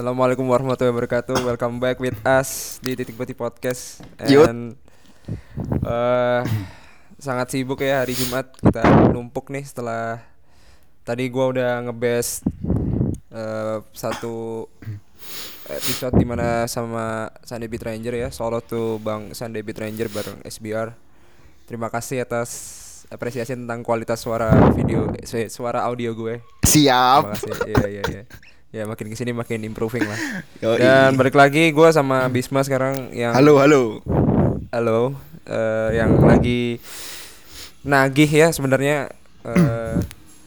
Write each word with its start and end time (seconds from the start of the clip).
Assalamualaikum 0.00 0.48
warahmatullahi 0.48 0.96
wabarakatuh. 0.96 1.44
Welcome 1.44 1.76
back 1.76 2.00
with 2.00 2.16
us 2.24 2.80
di 2.80 2.96
Titik 2.96 3.20
Putih 3.20 3.36
Podcast. 3.36 4.00
And 4.16 4.72
eh, 5.84 6.40
sangat 7.20 7.52
sibuk 7.52 7.84
ya 7.84 8.00
hari 8.00 8.16
Jumat. 8.16 8.48
Kita 8.56 8.80
numpuk 9.12 9.52
nih 9.52 9.60
setelah 9.60 10.24
tadi 11.04 11.28
gua 11.28 11.52
udah 11.52 11.84
ngebest 11.84 12.48
eh, 13.28 13.84
satu 13.92 14.72
episode 15.68 16.16
di 16.16 16.24
mana 16.24 16.64
sama 16.64 17.28
Sunday 17.44 17.68
Beat 17.68 17.84
Ranger 17.84 18.24
ya. 18.24 18.28
Solo 18.32 18.64
tuh 18.64 18.96
Bang 19.04 19.36
Sunday 19.36 19.60
Beat 19.60 19.84
Ranger 19.84 20.08
bareng 20.08 20.40
SBR. 20.48 20.96
Terima 21.68 21.92
kasih 21.92 22.24
atas 22.24 22.48
apresiasi 23.12 23.52
tentang 23.52 23.84
kualitas 23.84 24.16
suara 24.24 24.48
video, 24.72 25.12
eh, 25.12 25.52
suara 25.52 25.84
audio 25.84 26.16
gue. 26.16 26.40
Siap. 26.64 27.36
Terima 27.36 27.36
kasih. 27.36 27.52
Iya 27.68 27.84
iya 27.84 28.04
iya. 28.08 28.24
Ya 28.70 28.86
makin 28.86 29.10
ke 29.10 29.18
sini 29.18 29.34
makin 29.34 29.66
improving 29.66 30.06
lah. 30.06 30.18
Yoi. 30.62 30.78
Dan 30.78 31.18
balik 31.18 31.34
lagi 31.34 31.74
gue 31.74 31.88
sama 31.90 32.30
Bisma 32.30 32.62
sekarang 32.62 33.10
yang 33.10 33.34
Halo, 33.34 33.58
halo. 33.58 33.98
halo 34.70 35.18
eh, 35.50 35.98
yang 35.98 36.14
lagi 36.22 36.78
nagih 37.82 38.30
ya 38.30 38.54
sebenarnya 38.54 39.10
eh, 39.42 39.98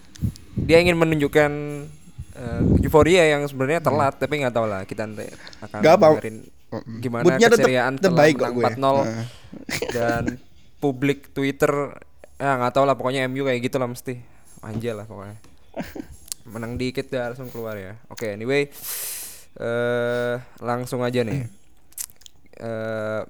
dia 0.68 0.80
ingin 0.80 0.96
menunjukkan 0.96 1.52
eh, 2.40 2.62
euforia 2.88 3.28
yang 3.28 3.44
sebenarnya 3.44 3.84
telat 3.84 4.16
tapi 4.16 4.40
nggak 4.40 4.56
tahu 4.56 4.72
lah 4.72 4.88
kita 4.88 5.04
nanti 5.04 5.28
akan 5.60 5.80
dengerin 5.84 6.38
gimana 7.04 7.24
Moodnya 7.28 7.50
terbaik 7.52 8.40
telah 8.40 8.52
menang 8.56 8.80
4-0 8.80 8.80
Nah. 8.80 9.26
dan 9.96 10.24
publik 10.80 11.36
Twitter 11.36 12.00
ya 12.40 12.56
nggak 12.56 12.74
tahu 12.74 12.88
lah 12.88 12.96
pokoknya 12.96 13.28
MU 13.28 13.44
kayak 13.44 13.60
gitu 13.60 13.78
lah 13.78 13.92
mesti 13.92 14.24
anjay 14.64 14.96
lah 14.96 15.04
pokoknya 15.04 15.36
menang 16.48 16.76
dikit 16.76 17.08
dah 17.08 17.31
langsung 17.31 17.50
keluar 17.52 17.76
ya. 17.80 17.96
Oke 18.12 18.36
anyway 18.36 18.68
eh 19.59 20.36
langsung 20.62 21.02
aja 21.06 21.22
nih. 21.24 21.44
Eh 22.54 23.22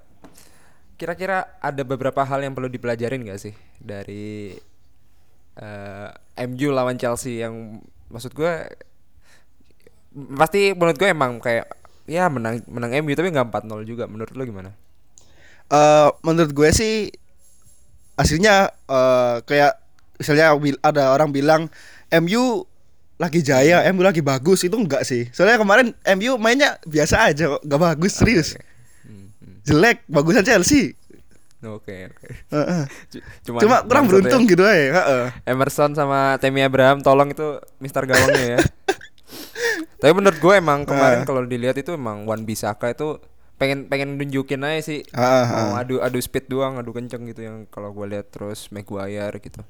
kira-kira 1.00 1.60
ada 1.64 1.82
beberapa 1.88 2.22
hal 2.28 2.44
yang 2.44 2.52
perlu 2.52 2.68
dipelajarin 2.68 3.24
gak 3.24 3.40
sih 3.40 3.56
dari 3.80 4.52
eh 5.56 6.10
MU 6.44 6.76
lawan 6.76 7.00
Chelsea 7.00 7.40
yang 7.40 7.80
maksud 8.12 8.36
gue 8.36 8.52
pasti 10.38 10.76
menurut 10.78 10.98
gue 11.00 11.10
emang 11.10 11.42
kayak 11.42 11.66
ya 12.06 12.28
menang 12.28 12.62
menang 12.68 12.92
MU 13.02 13.16
tapi 13.16 13.32
nggak 13.32 13.50
4-0 13.50 13.90
juga. 13.90 14.06
Menurut 14.06 14.34
lo 14.36 14.44
gimana? 14.44 14.72
Eh, 15.72 16.10
menurut 16.22 16.52
gue 16.54 16.70
sih 16.70 17.10
aslinya 18.20 18.70
eh, 18.70 19.36
kayak 19.48 19.74
misalnya 20.22 20.54
ada 20.86 21.16
orang 21.16 21.34
bilang 21.34 21.62
MU 22.14 22.68
lagi 23.24 23.40
jaya, 23.40 23.88
MU 23.90 24.02
lagi 24.02 24.20
bagus 24.20 24.62
itu 24.62 24.74
enggak 24.74 25.02
sih. 25.02 25.32
Soalnya 25.32 25.58
kemarin 25.58 25.88
MU 26.14 26.36
mainnya 26.36 26.76
biasa 26.84 27.26
aja 27.26 27.56
kok, 27.56 27.64
enggak 27.64 27.82
bagus 27.82 28.14
serius. 28.14 28.50
Hmm, 29.02 29.32
hmm. 29.32 29.64
Jelek, 29.64 29.98
bagusan 30.06 30.44
Chelsea. 30.44 31.00
Oke 31.64 32.12
oke. 32.12 32.28
Heeh. 32.50 32.84
Cu- 33.10 33.24
Cuman 33.46 33.60
Cuma 33.64 33.76
kurang 33.82 34.04
ya. 34.04 34.10
beruntung 34.10 34.44
gitu 34.44 34.62
aja. 34.62 34.84
heeh. 34.94 35.26
Emerson 35.46 35.92
sama 35.94 36.36
Temi 36.38 36.60
Abraham 36.60 37.00
tolong 37.00 37.32
itu 37.32 37.48
Mister 37.78 38.04
Gawangnya 38.04 38.44
ya. 38.54 38.60
Tapi 39.98 40.12
menurut 40.12 40.36
gue 40.36 40.54
emang 40.54 40.84
kemarin 40.84 41.24
Ah. 41.24 41.26
kalau 41.26 41.42
dilihat 41.44 41.76
itu 41.76 41.96
emang 41.96 42.28
Wan 42.28 42.44
Bisaka 42.44 42.92
itu 42.92 43.24
pengen 43.56 43.88
pengen 43.88 44.20
nunjukin 44.20 44.60
aja 44.60 44.84
sih 44.84 45.00
Ah, 45.10 45.24
ah, 45.24 45.44
mau 45.48 45.70
ah. 45.72 45.82
adu 45.82 45.96
adu 45.98 46.20
speed 46.20 46.52
doang 46.52 46.76
adu 46.76 46.92
kenceng 46.92 47.24
gitu 47.24 47.42
yang 47.42 47.64
kalau 47.66 47.96
gue 47.96 48.12
lihat 48.12 48.28
terus 48.28 48.68
Maguire 48.68 49.40
gitu. 49.40 49.64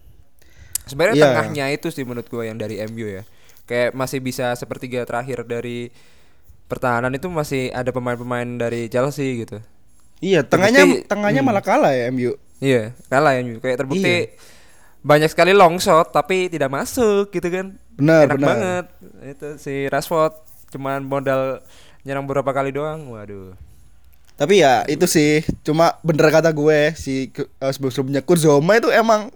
Sebenarnya 0.83 1.15
Iya. 1.15 1.25
tengahnya 1.29 1.65
itu 1.69 1.87
sih 1.87 2.01
menurut 2.01 2.25
gue 2.25 2.43
yang 2.43 2.57
dari 2.57 2.81
MU 2.83 3.05
ya. 3.05 3.21
Kayak 3.63 3.95
masih 3.95 4.19
bisa 4.19 4.51
sepertiga 4.53 5.03
terakhir 5.03 5.43
dari 5.43 5.87
pertahanan 6.65 7.11
itu 7.11 7.27
masih 7.27 7.69
ada 7.69 7.89
pemain-pemain 7.89 8.47
dari 8.57 8.87
Chelsea 8.87 9.41
gitu. 9.41 9.61
Iya, 10.19 10.41
tengahnya 10.41 10.83
Terbukti- 10.83 11.05
tengahnya 11.05 11.41
hmm. 11.41 11.49
malah 11.49 11.63
kalah 11.63 11.91
ya 11.91 12.07
MU. 12.09 12.35
Iya, 12.57 12.95
kalah 13.07 13.35
ya 13.35 13.41
kayak 13.59 13.77
terbukti 13.77 14.07
Iya. 14.23 14.31
banyak 14.99 15.27
sekali 15.27 15.51
long 15.51 15.75
shot 15.77 16.11
tapi 16.11 16.47
tidak 16.47 16.71
masuk 16.71 17.27
gitu 17.29 17.47
kan. 17.47 17.75
Benar, 17.93 18.25
Enak 18.25 18.35
benar. 18.35 18.47
banget. 18.49 18.85
Itu 19.35 19.47
si 19.59 19.73
Rashford 19.85 20.33
cuman 20.71 21.03
modal 21.03 21.59
nyerang 22.01 22.23
beberapa 22.23 22.49
kali 22.49 22.71
doang. 22.71 23.11
Waduh. 23.11 23.51
Tapi 24.33 24.59
ya 24.59 24.87
itu 24.87 25.05
sih 25.05 25.43
cuma 25.61 25.99
bener 26.01 26.27
kata 26.27 26.49
gue 26.49 26.95
si 26.95 27.29
ke- 27.29 27.45
eh, 27.53 27.69
sebelum-sebelumnya 27.69 28.23
Kurzoma 28.23 28.75
itu 28.75 28.89
emang 28.89 29.27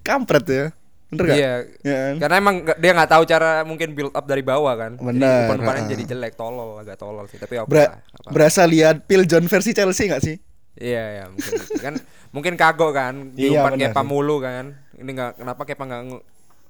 kampret 0.00 0.46
ya. 0.46 0.64
Bener 1.12 1.24
gak? 1.28 1.36
Iya. 1.36 1.52
Ya 1.84 1.96
kan? 2.08 2.14
Karena 2.24 2.36
emang 2.40 2.54
nggak- 2.64 2.78
dia 2.80 2.90
nggak 2.96 3.10
tahu 3.12 3.22
cara 3.28 3.50
mungkin 3.62 3.88
build 3.92 4.12
up 4.16 4.24
dari 4.24 4.40
bawah 4.40 4.72
kan. 4.74 4.92
Benar, 4.96 5.52
Jadi 5.52 5.92
jadi 5.92 6.02
jelek, 6.16 6.34
tolol, 6.34 6.80
agak 6.80 6.96
tolol 6.96 7.28
sih. 7.28 7.36
Tapi 7.36 7.60
apa. 7.60 8.00
berasa 8.32 8.64
lihat 8.64 9.04
Phil 9.04 9.28
John 9.28 9.44
versi 9.44 9.76
Chelsea 9.76 10.08
gak 10.08 10.24
sih? 10.24 10.36
Iya, 10.72 11.04
ya, 11.20 11.24
mungkin 11.28 11.52
kan 11.84 11.94
mungkin 12.32 12.54
kagok 12.56 12.96
kan 12.96 13.14
Iya, 13.36 13.60
diumpan 13.60 13.76
benar 13.76 13.92
Kepa 13.92 14.02
sih. 14.02 14.08
mulu 14.08 14.36
kan. 14.40 14.64
Ini 14.96 15.10
nggak 15.12 15.32
kenapa 15.44 15.62
Kepa 15.68 15.84
nggak 15.84 16.02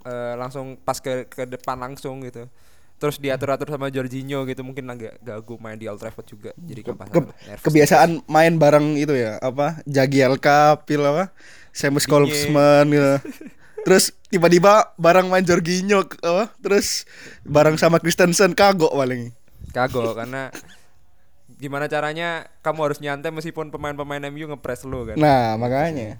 eh, 0.03 0.35
langsung 0.35 0.75
pas 0.77 0.99
ke 0.99 1.31
ke 1.31 1.47
depan 1.47 1.79
langsung 1.79 2.19
gitu. 2.27 2.51
Terus 2.99 3.19
diatur-atur 3.19 3.67
sama 3.67 3.91
Jorginho 3.91 4.47
gitu 4.47 4.63
mungkin 4.63 4.87
agak 4.87 5.19
gagu 5.19 5.59
main 5.59 5.75
di 5.75 5.87
Old 5.87 5.99
Trafford 5.99 6.27
juga. 6.27 6.51
Jadi 6.55 6.83
Ke- 6.83 7.31
kebiasaan 7.59 8.27
main 8.27 8.55
bareng 8.55 8.95
itu 8.95 9.15
ya 9.15 9.39
apa 9.39 9.83
Jagielka, 9.87 10.83
Phil 10.87 11.03
apa 11.03 11.31
Seamus 11.75 12.07
Kolksman 12.07 12.87
gitu. 12.91 13.15
Terus 13.87 14.15
tiba-tiba 14.33 14.97
bareng 14.97 15.29
main 15.29 15.45
Jorginho 15.45 16.09
apa? 16.25 16.49
Terus 16.59 17.05
bareng 17.45 17.77
sama 17.77 18.01
Christensen 18.01 18.57
kagok 18.57 18.91
paling. 18.91 19.29
Kagok 19.71 20.17
karena 20.17 20.49
gimana 21.61 21.87
caranya 21.87 22.49
kamu 22.65 22.81
harus 22.83 22.99
nyantai 22.99 23.31
meskipun 23.31 23.69
pemain-pemain 23.69 24.25
MU 24.33 24.51
ngepres 24.51 24.83
lu 24.83 25.05
kan. 25.05 25.21
Nah, 25.21 25.55
makanya. 25.55 26.17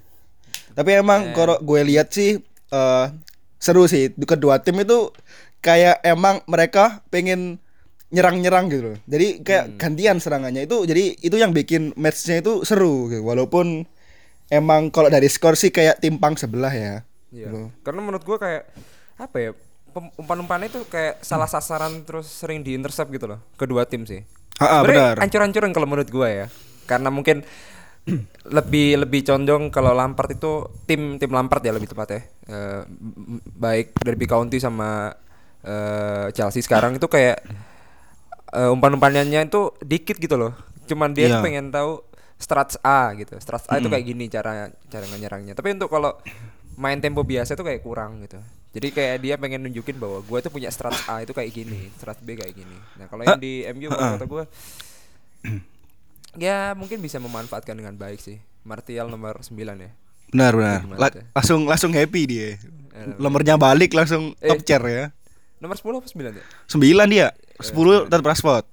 Tapi 0.71 0.95
emang 0.95 1.29
Eh. 1.29 1.33
kalau 1.33 1.57
gue 1.59 1.81
lihat 1.83 2.13
sih 2.13 2.37
eh, 2.69 3.05
seru 3.57 3.85
sih 3.85 4.09
kedua 4.13 4.57
tim 4.57 4.77
itu 4.77 5.09
kayak 5.59 6.01
emang 6.01 6.41
mereka 6.45 7.01
pengen 7.07 7.57
nyerang-nyerang 8.09 8.69
gitu 8.69 8.81
loh. 8.93 8.97
Jadi 9.05 9.41
kayak 9.41 9.65
Hmm. 9.65 9.77
gantian 9.77 10.17
serangannya 10.17 10.63
itu 10.63 10.85
jadi 10.85 11.17
itu 11.17 11.33
yang 11.33 11.49
bikin 11.49 11.97
matchnya 11.97 12.39
itu 12.39 12.61
seru 12.61 13.09
gitu. 13.09 13.25
Walaupun 13.25 13.89
emang 14.49 14.89
kalau 14.89 15.09
dari 15.09 15.25
skor 15.25 15.53
sih 15.53 15.69
kayak 15.69 15.97
timpang 15.97 16.37
sebelah 16.37 16.69
ya. 16.69 17.01
Iya. 17.33 17.49
Gitu. 17.49 17.59
Karena 17.81 17.99
menurut 17.99 18.21
gua 18.21 18.37
kayak 18.37 18.69
apa 19.17 19.37
ya? 19.41 19.51
Umpan-umpannya 19.93 20.69
itu 20.69 20.85
kayak 20.85 21.21
salah 21.21 21.45
sasaran 21.45 22.01
terus 22.01 22.25
sering 22.25 22.61
diintercept 22.61 23.09
gitu 23.09 23.25
loh. 23.27 23.41
Kedua 23.53 23.85
tim 23.85 24.05
sih. 24.05 24.21
Ah, 24.57 24.79
ah, 24.79 24.81
benar. 24.81 25.17
Ancur-ancuran 25.17 25.73
kalau 25.73 25.85
menurut 25.85 26.09
gua 26.09 26.29
ya. 26.29 26.45
Karena 26.85 27.09
mungkin 27.09 27.41
lebih 28.57 28.99
lebih 28.99 29.21
condong 29.23 29.69
kalau 29.69 29.93
Lampard 29.93 30.33
itu 30.33 30.65
tim 30.83 31.17
tim 31.17 31.31
Lampard 31.31 31.61
ya 31.61 31.73
lebih 31.73 31.89
tepat 31.89 32.07
ya. 32.09 32.21
Eh, 32.45 32.81
m- 32.85 33.37
m- 33.37 33.43
baik 33.49 33.97
Derby 33.97 34.25
County 34.25 34.57
sama 34.57 35.13
eh, 35.63 36.27
Chelsea 36.31 36.59
sekarang 36.59 36.97
itu 36.97 37.07
kayak 37.07 37.41
eh, 38.51 38.69
umpan-umpanannya 38.69 39.45
itu 39.45 39.73
dikit 39.79 40.17
gitu 40.17 40.35
loh. 40.35 40.53
Cuman 40.83 41.15
dia 41.15 41.31
Iya. 41.31 41.39
pengen 41.39 41.71
tahu 41.71 42.03
strats 42.35 42.75
A 42.83 43.15
gitu. 43.15 43.37
Strats 43.39 43.69
A 43.71 43.79
itu 43.79 43.87
kayak 43.87 44.03
gini 44.03 44.27
cara 44.27 44.67
cara 44.89 45.05
nyerangnya. 45.07 45.55
Tapi 45.55 45.71
untuk 45.71 45.87
kalau 45.87 46.17
main 46.75 46.97
tempo 46.97 47.21
biasa 47.21 47.53
itu 47.53 47.63
kayak 47.63 47.81
kurang 47.81 48.21
gitu. 48.21 48.39
Jadi 48.73 48.87
kayak 48.89 49.15
dia 49.19 49.35
pengen 49.37 49.61
nunjukin 49.63 49.95
bahwa 49.95 50.17
gue 50.19 50.39
tuh 50.41 50.49
punya 50.49 50.73
strats 50.73 51.05
A 51.05 51.21
itu 51.21 51.29
kayak 51.29 51.51
gini, 51.51 51.93
strats 51.93 52.17
B 52.19 52.33
kayak 52.33 52.53
gini. 52.53 52.77
Nah 52.97 53.05
kalau 53.05 53.21
yang 53.21 53.37
di 53.37 53.61
MU 53.69 53.87
menurut 53.87 54.17
kata 54.17 54.25
gue 54.25 54.43
ya 56.35 56.73
mungkin 56.73 56.97
bisa 56.97 57.21
memanfaatkan 57.21 57.77
dengan 57.77 57.93
baik 57.93 58.17
sih. 58.17 58.41
Martial 58.63 59.11
nomor 59.11 59.43
9 59.43 59.53
ya. 59.77 59.91
Benar 60.33 60.53
benar. 60.55 60.79
La- 60.97 61.13
tuh? 61.13 61.21
langsung 61.29 61.59
langsung 61.67 61.91
happy 61.93 62.21
dia. 62.25 62.47
Eh, 62.49 62.57
Nomornya 63.19 63.53
balik 63.53 63.93
langsung 63.93 64.33
Eh. 64.39 64.49
top 64.49 64.65
chair 64.65 64.81
ya. 64.81 65.05
Nomor 65.61 65.77
10 65.77 66.01
apa 66.01 66.07
9 66.07 66.33
ya? 66.33 66.45
9 66.65 67.07
dia. 67.07 67.27
10 67.61 68.09
tetap 68.09 68.25
Rashford. 68.25 68.65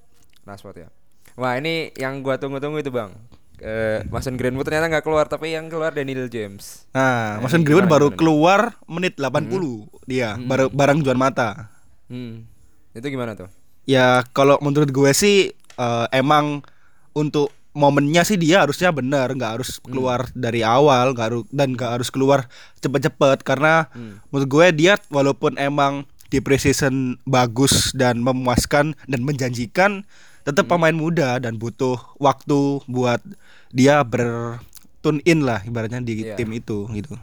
Rashford 0.42 0.76
ya. 0.78 0.88
Wah 1.36 1.56
ini 1.56 1.92
yang 1.94 2.24
gua 2.24 2.40
tunggu-tunggu 2.40 2.80
itu 2.80 2.88
bang. 2.88 3.12
Eh, 3.60 4.00
Mason 4.08 4.34
Greenwood 4.34 4.64
ternyata 4.64 4.88
nggak 4.88 5.04
keluar 5.04 5.24
tapi 5.24 5.52
yang 5.52 5.68
keluar 5.68 5.92
Daniel 5.92 6.26
James. 6.26 6.88
Nah, 6.90 7.36
Nah, 7.36 7.44
Mason 7.44 7.60
Greenwood 7.60 7.86
baru 7.86 8.08
gimana? 8.08 8.18
keluar 8.18 8.60
menit 8.86 9.14
80 9.14 9.84
dia, 10.04 10.40
baru 10.40 10.68
bareng 10.68 11.00
Juan 11.00 11.16
Mata. 11.16 11.68
Hmm. 12.06 12.48
Itu 12.90 13.06
gimana 13.06 13.36
tuh? 13.36 13.52
Ya 13.84 14.24
kalau 14.30 14.56
menurut 14.58 14.88
gue 14.88 15.12
sih 15.12 15.38
eh, 15.52 16.06
emang 16.10 16.64
untuk 17.12 17.48
momennya 17.70 18.24
sih 18.24 18.34
dia 18.34 18.64
harusnya 18.64 18.90
benar, 18.90 19.30
nggak 19.30 19.52
harus 19.54 19.78
keluar 19.80 20.26
dari 20.32 20.60
awal, 20.60 21.12
nggak 21.12 21.26
harus 21.26 21.42
dan 21.50 21.72
nggak 21.72 21.90
harus 21.94 22.08
keluar 22.08 22.50
cepet-cepet 22.78 23.40
karena 23.40 23.86
Hmm. 23.90 24.18
menurut 24.28 24.48
gue 24.48 24.66
dia 24.74 24.98
walaupun 25.08 25.54
emang 25.54 26.02
di 26.28 26.38
preseason 26.38 27.18
bagus 27.24 27.90
dan 27.92 28.22
memuaskan 28.22 28.94
dan 29.04 29.20
menjanjikan, 29.20 30.02
tetap 30.50 30.66
pemain 30.66 30.92
muda 30.92 31.38
dan 31.38 31.54
butuh 31.54 31.94
waktu 32.16 32.58
buat 32.84 33.22
dia 33.70 34.02
ber 34.02 34.58
tune 35.00 35.22
in 35.24 35.40
lah 35.40 35.62
ibaratnya 35.62 35.98
di 35.98 36.26
Iya. 36.26 36.34
tim 36.34 36.50
itu 36.50 36.84
gitu. 36.90 37.14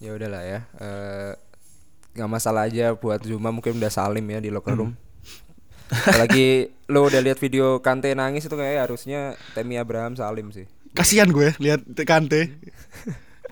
Ya 0.00 0.10
udahlah 0.10 0.42
ya. 0.42 0.60
Eh 0.76 1.32
nggak 2.14 2.30
masalah 2.30 2.66
aja 2.66 2.94
buat 2.94 3.20
Zuma 3.20 3.50
mungkin 3.50 3.76
udah 3.76 3.90
salim 3.90 4.24
ya 4.24 4.38
di 4.38 4.48
locker 4.48 4.74
room. 4.74 4.92
Apalagi 5.88 6.70
lo 6.92 7.04
udah 7.04 7.20
lihat 7.20 7.36
video 7.36 7.78
Kante 7.78 8.12
nangis 8.12 8.44
itu 8.44 8.54
kayak 8.54 8.88
harusnya 8.88 9.36
Temi 9.52 9.76
Abraham 9.76 10.14
Salim 10.14 10.50
sih. 10.50 10.64
Kasihan 10.92 11.28
gue 11.28 11.52
lihat 11.58 11.82
Kante. 12.02 12.48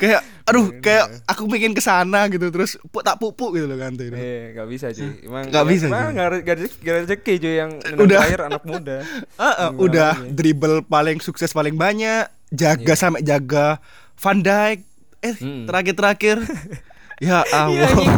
kayak 0.03 0.19
aduh 0.43 0.75
kayak 0.77 1.07
aku 1.25 1.47
pengen 1.47 1.71
ke 1.71 1.79
sana 1.79 2.27
gitu 2.27 2.51
terus 2.51 2.75
pu- 2.85 3.01
tak 3.01 3.15
pupuk 3.17 3.55
gitu 3.55 3.65
loh 3.65 3.79
Kante 3.79 4.05
itu. 4.05 4.13
Eh, 4.13 4.51
gak 4.53 4.67
bisa 4.67 4.91
cuy. 4.91 5.11
Emang 5.23 5.45
Nggak 5.47 5.65
bisa, 5.65 5.85
Emang 5.87 6.03
cuy. 6.05 6.17
gak, 6.17 6.29
re- 6.29 6.43
gak, 6.43 6.57
re- 6.59 6.79
gak 6.81 6.95
rezeki 6.99 7.35
cuy 7.39 7.55
yang 7.57 7.71
Udah. 7.95 8.19
terakhir 8.19 8.41
anak 8.45 8.63
muda. 8.65 8.97
Ah, 9.39 9.71
Gimana 9.71 9.79
udah 9.79 10.11
lagi? 10.19 10.31
dribble 10.33 10.77
paling 10.85 11.19
sukses 11.19 11.51
paling 11.51 11.75
banyak, 11.75 12.27
jaga 12.51 12.93
sampai 12.93 13.23
jaga 13.23 13.79
Van 14.17 14.39
Dijk. 14.39 14.79
Eh, 15.21 15.35
Hmm. 15.37 15.65
terakhir-terakhir 15.65 16.43
ya 17.23 17.47
Allah. 17.55 17.87
anjing. 17.87 18.13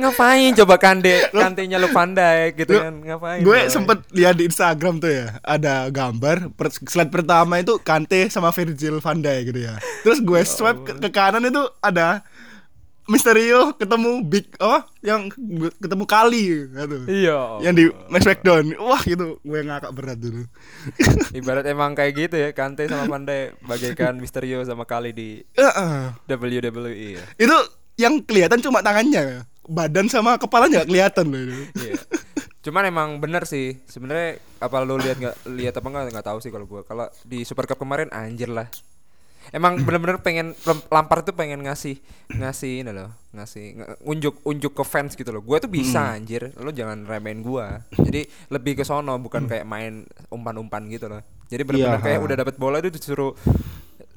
ngapain 0.00 0.52
coba 0.56 0.74
Kante 0.80 1.28
Kantenya 1.44 1.76
lu 1.76 1.92
pandai 1.92 2.56
gitu 2.56 2.80
kan 2.80 3.04
ngapain? 3.04 3.44
Gue 3.44 3.68
coy? 3.68 3.68
sempet 3.68 3.98
lihat 4.16 4.40
di 4.40 4.48
Instagram 4.48 4.96
tuh 4.96 5.12
ya, 5.12 5.36
ada 5.44 5.92
gambar 5.92 6.48
per, 6.56 6.72
slide 6.72 7.12
pertama 7.12 7.60
itu 7.60 7.76
Kante 7.84 8.32
sama 8.32 8.48
Virgil 8.48 9.04
van 9.04 9.20
Dijk 9.20 9.52
gitu 9.52 9.60
ya. 9.68 9.76
Terus 10.00 10.24
gue 10.24 10.40
swipe 10.48 10.80
ke, 10.88 10.92
ke 10.96 11.08
kanan 11.12 11.44
itu 11.44 11.60
ada 11.84 12.24
Misterio 13.10 13.74
ketemu 13.74 14.22
Big 14.22 14.54
oh 14.62 14.78
yang 15.02 15.26
ketemu 15.82 16.04
Kali 16.06 16.70
gitu. 16.70 16.98
Iya. 17.10 17.58
Yang 17.58 17.74
di 17.74 17.84
Match 18.06 18.24
Smackdown. 18.30 18.64
Wah, 18.78 19.02
gitu 19.02 19.42
gue 19.42 19.60
ngakak 19.66 19.90
berat 19.90 20.18
dulu. 20.22 20.46
Ibarat 21.38 21.66
emang 21.66 21.98
kayak 21.98 22.12
gitu 22.14 22.36
ya 22.38 22.54
Kante 22.54 22.86
sama 22.86 23.10
Pandai 23.10 23.50
bagaikan 23.66 24.14
Misterio 24.22 24.62
sama 24.62 24.86
Kali 24.86 25.10
di 25.10 25.42
Heeh. 25.58 26.14
WWE 26.30 27.18
ya. 27.18 27.24
itu 27.34 27.56
yang 28.00 28.24
kelihatan 28.24 28.64
cuma 28.64 28.80
tangannya. 28.80 29.44
Badan 29.68 30.08
sama 30.08 30.40
kepala 30.40 30.66
nggak 30.66 30.88
kelihatan 30.88 31.28
loh 31.28 31.40
itu. 31.44 31.54
Iya. 31.76 31.94
Cuman 32.64 32.82
emang 32.88 33.08
bener 33.20 33.44
sih. 33.44 33.76
Sebenarnya 33.86 34.40
apa 34.58 34.80
lu 34.82 34.96
lihat 34.96 35.20
nggak 35.20 35.36
lihat 35.52 35.74
apa 35.76 35.86
enggak 35.86 36.04
nggak 36.16 36.26
tahu 36.26 36.38
sih 36.40 36.48
kalau 36.48 36.64
gua. 36.64 36.82
Kalau 36.82 37.06
di 37.22 37.44
Super 37.44 37.68
Cup 37.68 37.78
kemarin 37.78 38.08
anjir 38.10 38.48
lah. 38.48 38.66
Emang 39.50 39.80
bener-bener 39.82 40.20
pengen 40.20 40.52
Lam- 40.68 40.84
Lampard 40.92 41.24
tuh 41.24 41.32
pengen 41.32 41.64
ngasih 41.64 41.96
ngasih 42.28 42.84
ini 42.84 42.92
loh, 42.92 43.08
ngasih 43.32 43.82
unjuk 44.04 44.44
unjuk 44.44 44.72
ke 44.76 44.84
fans 44.84 45.16
gitu 45.16 45.32
loh. 45.32 45.40
Gue 45.40 45.56
tuh 45.58 45.66
bisa 45.72 46.12
anjir. 46.12 46.52
Lu 46.60 46.70
jangan 46.70 47.08
remehin 47.08 47.40
gua. 47.40 47.80
Jadi 47.94 48.28
lebih 48.52 48.76
ke 48.78 48.84
sono 48.84 49.16
bukan 49.16 49.48
kayak 49.48 49.64
main 49.64 50.04
umpan-umpan 50.28 50.84
gitu 50.92 51.08
loh. 51.08 51.24
Jadi 51.48 51.62
bener-bener 51.66 51.98
Iya. 51.98 52.04
kayak 52.04 52.20
udah 52.20 52.36
dapat 52.36 52.54
bola 52.60 52.78
itu 52.78 52.92
disuruh 52.94 53.32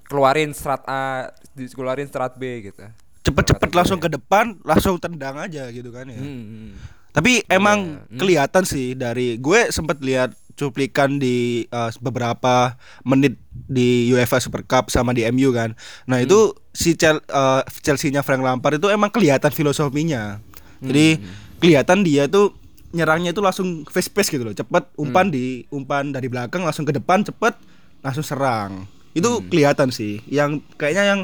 keluarin 0.06 0.51
strat 0.53 0.83
A, 0.86 1.31
dikeluarin 1.56 2.06
strat 2.06 2.36
B 2.38 2.69
gitu. 2.69 2.83
Cepet-cepet 3.24 3.72
langsung 3.72 4.00
ke 4.00 4.12
depan, 4.12 4.60
langsung 4.62 5.00
tendang 5.00 5.39
aja 5.39 5.72
gitu 5.72 5.89
kan 5.89 6.03
ya. 6.06 6.20
Hmm, 6.20 6.44
hmm. 6.44 6.70
Tapi 7.13 7.46
emang 7.48 8.03
Hmm. 8.10 8.20
kelihatan 8.20 8.63
sih 8.65 8.94
dari 8.94 9.38
gue 9.38 9.70
sempet 9.70 10.01
lihat 10.01 10.34
cuplikan 10.53 11.18
di 11.18 11.65
uh, 11.70 11.89
beberapa 11.98 12.77
menit 13.01 13.39
di 13.50 14.10
UEFA 14.10 14.38
Super 14.38 14.62
Cup 14.62 14.89
sama 14.89 15.10
di 15.10 15.25
MU 15.25 15.50
kan. 15.50 15.74
Nah, 16.03 16.20
Hmm. 16.20 16.25
itu 16.25 16.39
si 16.70 16.94
Chel- 16.94 17.24
uh, 17.27 17.62
Chelsea-nya 17.82 18.22
Frank 18.22 18.42
Lampard 18.42 18.77
itu 18.77 18.89
emang 18.89 19.10
kelihatan 19.10 19.50
filosofinya. 19.50 20.42
Jadi 20.77 21.18
Hmm. 21.18 21.25
kelihatan 21.58 22.03
dia 22.03 22.27
tuh 22.27 22.53
nyerangnya 22.92 23.32
itu 23.32 23.42
langsung 23.42 23.88
fast 23.88 24.13
pace 24.13 24.30
gitu 24.30 24.44
loh, 24.44 24.53
cepet 24.53 24.84
umpan 24.94 25.30
Hmm. 25.30 25.34
di 25.34 25.46
umpan 25.70 26.12
dari 26.12 26.30
belakang 26.30 26.62
langsung 26.62 26.84
ke 26.84 26.94
depan 26.94 27.24
cepet 27.24 27.58
langsung 28.01 28.22
serang. 28.22 28.86
Itu 29.13 29.42
Hmm. 29.42 29.50
kelihatan 29.50 29.89
sih. 29.89 30.22
Yang 30.27 30.65
kayaknya 30.75 31.03
yang 31.08 31.22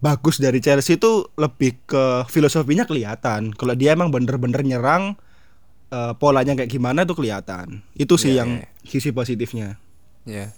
bagus 0.00 0.36
dari 0.36 0.58
Chelsea 0.58 0.96
itu 0.96 1.28
lebih 1.36 1.76
ke 1.84 2.04
filosofinya 2.26 2.84
kelihatan. 2.84 3.52
Kalau 3.52 3.72
dia 3.72 3.92
emang 3.92 4.08
bener-bener 4.08 4.60
nyerang 4.60 5.14
eh, 5.88 6.12
polanya 6.16 6.56
kayak 6.56 6.68
gimana 6.68 7.04
tuh 7.04 7.16
kelihatan. 7.16 7.84
Itu 7.92 8.16
sih 8.16 8.32
Iya, 8.32 8.44
yang 8.44 8.50
iya. 8.60 8.66
sisi 8.82 9.10
positifnya. 9.10 9.76
Ya. 10.24 10.52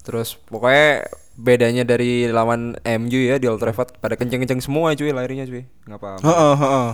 Terus 0.00 0.40
pokoknya 0.40 1.04
bedanya 1.36 1.84
dari 1.84 2.28
lawan 2.28 2.76
MU 2.80 3.20
ya 3.20 3.36
di 3.36 3.48
Old 3.48 3.60
Trafford 3.60 3.96
pada 3.96 4.16
kenceng-kenceng 4.16 4.60
semua 4.60 4.92
cuy 4.92 5.12
larinya 5.12 5.44
cuy. 5.44 5.68
Nggak 5.84 5.98
apa-apa. 5.98 6.24
Heeh, 6.24 6.54
heeh. 6.56 6.88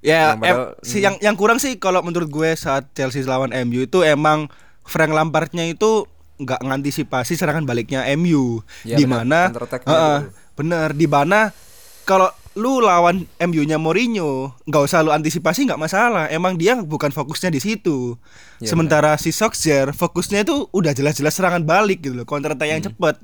Ya, 0.00 0.32
Yang 0.32 0.40
padahal- 0.40 0.72
si 0.80 0.96
yang 1.00 1.16
yang 1.20 1.36
kurang 1.36 1.60
sih 1.60 1.76
kalau 1.76 2.00
menurut 2.00 2.28
gue 2.28 2.50
saat 2.56 2.88
Chelsea 2.92 3.20
lawan 3.20 3.52
MU 3.64 3.84
itu 3.84 4.00
emang 4.00 4.48
Frank 4.84 5.12
Lampardnya 5.12 5.68
itu 5.68 6.08
nggak 6.40 6.64
ngantisipasi 6.64 7.36
serangan 7.36 7.68
baliknya 7.68 8.08
MU. 8.16 8.64
Ya, 8.80 8.96
di 8.96 9.04
mana 9.04 9.52
itu. 9.52 9.60
Bener 10.52 10.92
di 10.92 11.04
mana 11.04 11.52
kalau 12.02 12.26
lu 12.52 12.78
lawan 12.78 13.30
MU-nya 13.38 13.78
Mourinho 13.78 14.58
nggak 14.64 14.82
usah 14.82 15.00
lu 15.00 15.10
antisipasi 15.10 15.64
nggak 15.64 15.78
masalah. 15.78 16.26
Emang 16.28 16.54
dia 16.54 16.74
bukan 16.76 17.08
fokusnya 17.08 17.48
di 17.48 17.58
situ. 17.58 18.18
Ya, 18.58 18.66
Sementara 18.66 19.14
si 19.14 19.30
Solskjaer 19.30 19.92
fokusnya 19.92 20.42
itu 20.42 20.66
udah 20.68 20.90
jelas-jelas 20.90 21.32
serangan 21.32 21.62
balik 21.62 22.00
gitu 22.00 22.12
loh, 22.12 22.24
counter 22.24 22.50
attack 22.50 22.66
Hmm. 22.66 22.74
yang 22.74 22.84
cepet 22.84 23.16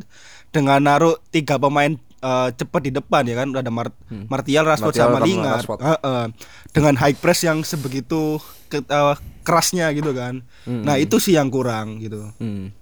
dengan 0.48 0.78
naruh 0.80 1.18
tiga 1.28 1.56
pemain 1.56 1.94
eh, 2.18 2.48
cepet 2.50 2.80
di 2.82 2.92
depan 2.92 3.22
ya 3.24 3.36
kan 3.36 3.52
ada 3.52 3.68
Mar- 3.68 3.92
Martial, 4.26 4.64
Rashford 4.64 4.94
Hmm. 4.94 5.02
Martial 5.02 5.08
sama 5.12 5.20
Lingard. 5.22 5.58
Rashford. 5.60 5.80
Heeh. 5.80 6.24
Dengan 6.72 6.94
high 6.96 7.14
press 7.14 7.40
yang 7.42 7.60
sebegitu 7.60 8.38
ke- 8.68 8.82
eh, 8.82 9.14
kerasnya 9.42 9.90
gitu 9.90 10.10
kan. 10.10 10.40
Hmm. 10.64 10.80
Nah, 10.80 10.96
itu 10.96 11.18
sih 11.18 11.34
yang 11.34 11.46
kurang 11.48 11.98
gitu. 11.98 12.30
Hmm. 12.36 12.72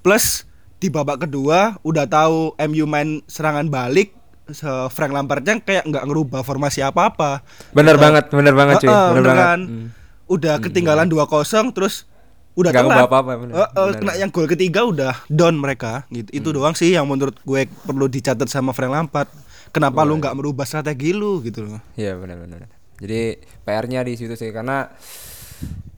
Plus 0.00 0.48
di 0.82 0.90
babak 0.90 1.22
kedua 1.22 1.78
udah 1.80 2.04
tahu 2.04 2.58
MU 2.60 2.84
main 2.84 3.22
serangan 3.24 3.66
balik 3.66 4.10
se- 4.44 4.66
Frank 4.90 5.14
Lampardnya 5.14 5.62
kayak 5.62 5.86
nggak 5.86 6.02
ngerubah 6.02 6.42
formasi 6.42 6.82
apa-apa. 6.82 7.46
Bener 7.70 7.94
banget, 7.96 8.26
bener 8.28 8.50
banget 8.52 8.82
cuy. 8.82 8.90
Heeh, 8.90 9.08
bener 9.12 9.24
banget. 9.24 9.60
Hmm. 9.62 9.86
Udah 10.26 10.58
ketinggalan 10.58 11.06
2-0 11.06 11.22
terus 11.70 12.10
udah 12.52 12.68
telat. 12.68 12.84
ngubah 12.84 13.06
apa-apa, 13.06 13.32
bener. 13.38 13.54
Heeh, 13.54 13.70
Bener. 13.72 13.96
kena 13.96 14.12
yang 14.18 14.28
gol 14.28 14.44
ketiga 14.44 14.80
udah 14.82 15.14
down 15.26 15.54
mereka 15.54 16.04
gitu. 16.10 16.28
Itu 16.34 16.48
Hmm. 16.50 16.56
doang 16.58 16.74
sih 16.74 16.90
yang 16.90 17.06
menurut 17.06 17.38
gue 17.38 17.64
perlu 17.80 18.10
dicatat 18.10 18.44
sama 18.46 18.74
Frank 18.74 18.90
Lampard. 18.90 19.30
Kenapa 19.70 20.02
lu 20.02 20.18
nggak 20.18 20.34
merubah 20.34 20.66
strategi 20.66 21.14
lu 21.14 21.40
gitu 21.40 21.64
loh. 21.64 21.80
Iya 21.94 22.12
benar 22.14 22.36
benar. 22.36 22.68
Jadi 22.98 23.40
PR-nya 23.62 24.04
di 24.04 24.14
situ 24.14 24.34
sih 24.34 24.50
karena 24.50 24.90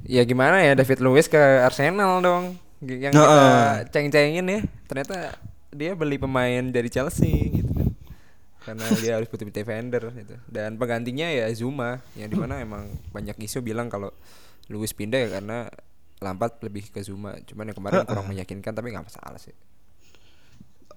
ya 0.04 0.22
gimana 0.22 0.60
ya 0.60 0.72
David 0.74 1.00
Luiz 1.00 1.26
ke 1.26 1.40
Arsenal 1.58 2.20
dong. 2.20 2.60
Yang 2.84 3.12
kita 3.16 3.24
Heeh. 3.24 3.70
ceng-cengin 3.90 4.46
ya. 4.46 4.60
Ternyata 4.86 5.16
dia 5.74 5.92
beli 5.98 6.20
pemain 6.20 6.62
dari 6.70 6.86
Chelsea 6.92 7.50
gitu 7.50 7.70
kan. 7.72 7.88
Karena 8.64 8.84
dia 8.96 9.12
harus 9.20 9.28
butuh 9.28 9.44
defender 9.48 10.04
gitu. 10.14 10.36
Dan 10.48 10.80
penggantinya 10.80 11.28
ya 11.28 11.48
Zuma 11.52 12.00
yang 12.16 12.32
di 12.32 12.36
mana 12.38 12.60
emang 12.60 12.88
banyak 13.12 13.36
isu 13.44 13.60
bilang 13.60 13.92
kalau 13.92 14.08
Luiz 14.72 14.96
pindah 14.96 15.20
ya 15.20 15.28
karena 15.40 15.68
Lampard 16.24 16.56
lebih 16.64 16.88
ke 16.88 17.04
Zuma. 17.04 17.36
Cuman 17.44 17.68
yang 17.68 17.76
kemarin 17.76 18.08
kurang 18.08 18.30
meyakinkan 18.32 18.72
tapi 18.72 18.94
nggak 18.94 19.04
masalah 19.04 19.36
sih. 19.36 19.52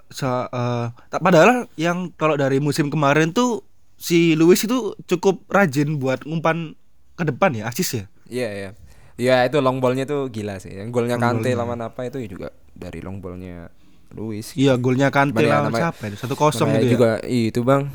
Sa- 0.08 0.48
eh, 0.48 0.88
tak 1.12 1.20
padahal 1.20 1.68
yang 1.76 2.16
kalau 2.16 2.40
dari 2.40 2.64
musim 2.64 2.88
kemarin 2.88 3.36
tuh 3.36 3.68
si 4.00 4.38
Luis 4.40 4.64
itu 4.64 4.96
cukup 5.10 5.44
rajin 5.52 6.00
buat 6.00 6.24
ngumpan 6.24 6.78
ke 7.18 7.24
depan 7.28 7.52
ya, 7.52 7.68
asis 7.68 7.90
ya. 7.92 8.06
Iya 8.30 8.50
iya. 8.54 8.70
Ya 9.18 9.42
itu 9.50 9.58
long 9.60 9.82
ballnya 9.82 10.06
tuh 10.06 10.30
gila 10.30 10.62
sih. 10.62 10.78
Yang 10.78 10.94
golnya 10.94 11.18
Long 11.18 11.42
Kante 11.42 11.50
lawan 11.58 11.82
apa 11.82 12.06
itu 12.06 12.22
juga 12.30 12.54
dari 12.78 13.02
long 13.02 13.18
ballnya 13.18 13.74
Luis. 14.14 14.54
Iya, 14.54 14.78
golnya 14.78 15.10
Kante 15.10 15.42
ya 15.42 15.66
lawan 15.66 15.74
siapa 15.74 16.02
itu? 16.08 16.16
Satu 16.22 16.38
kosong 16.38 16.70
gitu 16.78 16.86
ya. 16.86 16.92
juga 16.94 17.10
itu 17.26 17.60
bang 17.66 17.90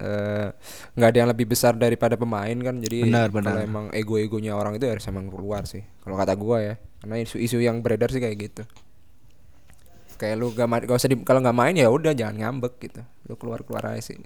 eh, 0.00 0.48
nggak 0.96 1.08
ada 1.08 1.18
yang 1.24 1.30
lebih 1.32 1.46
besar 1.48 1.72
daripada 1.76 2.16
pemain 2.20 2.56
kan 2.60 2.76
jadi 2.80 3.08
Benar, 3.08 3.28
kalau 3.32 3.40
benar. 3.40 3.64
emang 3.64 3.86
ego-egonya 3.92 4.52
orang 4.52 4.76
itu 4.76 4.84
harus 4.88 5.04
emang 5.08 5.28
keluar 5.32 5.64
sih 5.64 5.84
kalau 6.04 6.16
kata 6.20 6.36
gua 6.36 6.60
ya 6.60 6.74
karena 7.00 7.16
isu-isu 7.24 7.60
yang 7.60 7.80
beredar 7.80 8.12
sih 8.12 8.20
kayak 8.20 8.36
gitu 8.36 8.62
kayak 10.16 10.36
lu 10.40 10.52
gak, 10.52 10.68
gak 10.88 10.96
usah 10.96 11.08
di, 11.12 11.16
kalau 11.24 11.44
nggak 11.44 11.56
main 11.56 11.76
ya 11.76 11.88
udah 11.92 12.12
jangan 12.16 12.36
ngambek 12.40 12.76
gitu 12.80 13.00
lu 13.28 13.34
keluar 13.36 13.60
keluar 13.64 13.96
aja 13.96 14.12
sih 14.12 14.20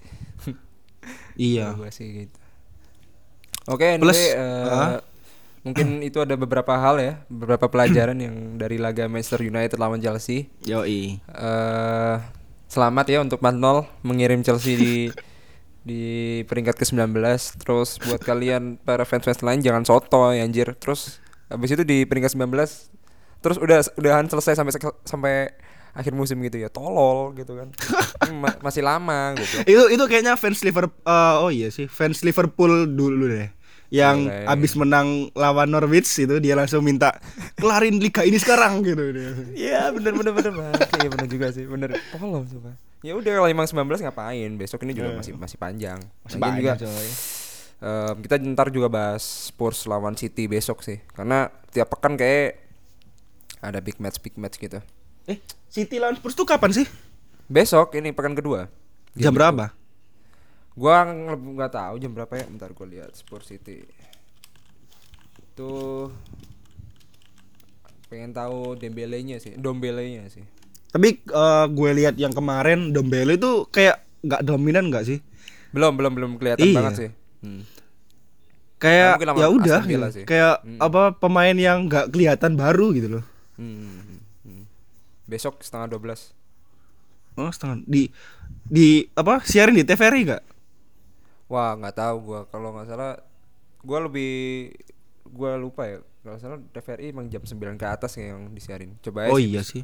Iya. 1.40 1.72
Kalau 1.72 1.86
gua 1.86 1.90
sih 1.94 2.06
gitu 2.26 2.38
oke 3.70 3.86
anyway, 3.86 4.04
Plus, 4.10 4.20
eh, 4.34 4.66
ah. 4.68 4.98
Mungkin 5.62 6.00
itu 6.08 6.20
ada 6.20 6.34
beberapa 6.36 6.76
hal 6.76 6.96
ya 7.00 7.12
beberapa 7.28 7.68
pelajaran 7.68 8.16
yang 8.16 8.56
dari 8.56 8.80
laga 8.80 9.06
Manchester 9.06 9.44
United 9.44 9.76
lawan 9.76 10.00
Chelsea. 10.00 10.48
Yoi. 10.64 11.20
eh 11.20 12.16
selamat 12.70 13.06
ya 13.10 13.18
untuk 13.18 13.42
4-0 13.42 14.06
mengirim 14.06 14.46
Chelsea 14.46 14.78
di 14.78 14.94
di 15.90 16.02
peringkat 16.44 16.76
ke-19 16.76 17.16
terus 17.56 17.96
buat 18.04 18.20
kalian 18.20 18.76
para 18.78 19.02
fans-fans 19.08 19.40
lain 19.40 19.60
jangan 19.64 19.84
soto 19.84 20.32
ya 20.32 20.44
anjir. 20.44 20.76
Terus 20.76 21.20
habis 21.50 21.72
itu 21.72 21.82
di 21.82 22.04
peringkat 22.06 22.36
19 22.36 22.46
terus 23.40 23.56
udah 23.56 23.80
udahan 23.96 24.28
selesai 24.28 24.52
sampai 24.52 24.72
sampai 25.08 25.34
akhir 25.90 26.12
musim 26.14 26.38
gitu 26.44 26.60
ya. 26.60 26.68
Tolol 26.70 27.34
gitu 27.34 27.56
kan. 27.58 27.72
Masih 28.64 28.84
lama 28.84 29.34
gitu 29.34 29.64
Itu 29.66 29.84
itu 29.90 30.04
kayaknya 30.06 30.36
fans 30.38 30.62
Liverpool 30.62 31.02
oh 31.40 31.50
iya 31.50 31.72
sih, 31.72 31.88
fans 31.90 32.22
Liverpool 32.22 32.86
dulu 32.86 33.26
deh. 33.26 33.59
Yang 33.90 34.16
Iya, 34.20 34.30
kayak- 34.32 34.48
abis 34.54 34.72
menang 34.74 35.08
lawan 35.34 35.68
Norwich 35.68 36.06
itu 36.16 36.38
dia 36.38 36.54
langsung 36.54 36.80
minta 36.80 37.10
kelarin 37.54 37.98
liga 37.98 38.22
ini 38.22 38.38
sekarang 38.38 38.80
gitu 38.80 39.02
dia. 39.10 39.30
Iya 39.52 39.90
bener 39.90 40.14
bener 40.14 40.30
bener 40.30 40.52
banget 40.54 40.78
Iya 40.94 41.08
bener 41.10 41.26
juga 41.26 41.46
sih 41.50 41.66
bener 41.66 41.98
tolol 42.10 42.46
coba 42.46 42.78
ya 43.00 43.12
udah 43.12 43.32
kalau 43.34 43.48
emang 43.48 43.64
19 43.64 43.80
ngapain 44.00 44.50
besok 44.54 44.84
ini 44.84 44.92
juga 44.92 45.16
masih 45.16 45.32
masih 45.34 45.56
panjang 45.56 45.98
Masih 46.22 46.38
Lagian 46.38 46.76
juga 46.76 46.86
coy. 46.86 47.08
Em, 47.80 48.14
kita 48.20 48.34
ntar 48.46 48.68
juga 48.68 48.86
bahas 48.86 49.24
Spurs 49.48 49.88
lawan 49.88 50.12
City 50.12 50.44
besok 50.44 50.80
sih. 50.80 51.00
Karena 51.08 51.48
tiap 51.70 51.88
pekan 51.88 52.12
kayak 52.12 52.60
ada 53.58 53.80
big 53.80 53.96
match 53.96 54.20
big 54.20 54.36
match 54.36 54.54
gitu. 54.54 54.84
Eh, 55.24 55.40
City 55.66 55.96
lawan 55.96 56.14
Spurs 56.14 56.32
tuh 56.32 56.44
kapan 56.44 56.70
sih? 56.70 56.86
Besok 57.46 57.96
ini 57.96 58.12
pekan 58.12 58.32
kedua. 58.32 58.68
Jam 59.12 59.32
berapa? 59.32 59.72
Gua 60.72 61.04
nggak 61.32 61.72
tahu 61.72 61.94
jam 61.98 62.12
berapa 62.12 62.32
ya. 62.34 62.46
Bentar 62.46 62.70
gua 62.72 62.86
lihat 62.86 63.12
Spurs 63.12 63.48
City. 63.48 63.82
Itu 65.40 66.08
pengen 68.06 68.34
tahu 68.34 68.74
Dembele-nya 68.74 69.38
sih, 69.38 69.54
Dombele-nya 69.54 70.26
sih. 70.26 70.42
Tapi 70.90 71.22
eh, 71.22 71.66
gue 71.70 71.90
lihat 71.94 72.18
yang 72.18 72.34
kemarin 72.34 72.90
Dombele 72.90 73.38
itu 73.38 73.70
kayak 73.70 74.02
nggak 74.26 74.42
dominan 74.42 74.90
nggak 74.90 75.06
sih? 75.06 75.18
Belum 75.70 75.94
belum 75.94 76.12
belum 76.18 76.30
kelihatan 76.34 76.66
Iya. 76.66 76.74
banget 76.74 76.94
sih. 76.98 77.10
Hmm. 77.46 77.62
Kayak 78.80 79.20
ya 79.36 79.48
udah, 79.52 79.80
gitu. 79.84 80.06
sih. 80.10 80.24
kayak 80.26 80.64
Hmm. 80.66 80.80
apa 80.80 81.14
pemain 81.14 81.54
yang 81.54 81.86
nggak 81.86 82.10
kelihatan 82.10 82.58
baru 82.58 82.90
gitu 82.90 83.08
loh. 83.20 83.24
Hmm, 83.54 83.76
hmm, 83.78 84.20
hmm. 84.42 84.64
Besok 85.30 85.62
setengah 85.62 85.94
12 85.94 86.34
Oh 87.38 87.46
setengah 87.54 87.86
di 87.86 88.10
di 88.66 89.06
apa 89.14 89.44
siarin 89.46 89.78
di 89.78 89.86
TVRI 89.86 90.20
nggak? 90.26 90.42
Wah 91.50 91.74
nggak 91.74 91.96
tahu 91.98 92.16
gua. 92.22 92.40
Kalau 92.46 92.70
nggak 92.70 92.86
salah 92.86 93.18
gua 93.82 93.98
lebih 94.06 94.70
gua 95.26 95.58
lupa 95.58 95.82
ya. 95.90 95.98
Kalau 96.22 96.38
salah 96.38 96.58
TVRI 96.70 97.10
emang 97.10 97.26
jam 97.26 97.42
9 97.42 97.74
ke 97.74 97.86
atas 97.90 98.14
yang 98.14 98.54
disiarin. 98.54 98.94
Coba 99.02 99.26
aja 99.26 99.34
Oh 99.34 99.40
iya 99.40 99.66
sih. 99.66 99.82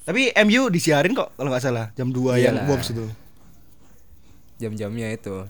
Tapi 0.00 0.32
MU 0.48 0.72
disiarin 0.72 1.12
kok 1.12 1.36
kalau 1.36 1.52
nggak 1.52 1.64
salah. 1.64 1.86
Jam 1.92 2.08
2 2.08 2.40
yang 2.40 2.56
Iyalah. 2.56 2.66
Wolves 2.66 2.90
itu. 2.90 3.06
jam-jamnya 4.56 5.08
itu. 5.12 5.48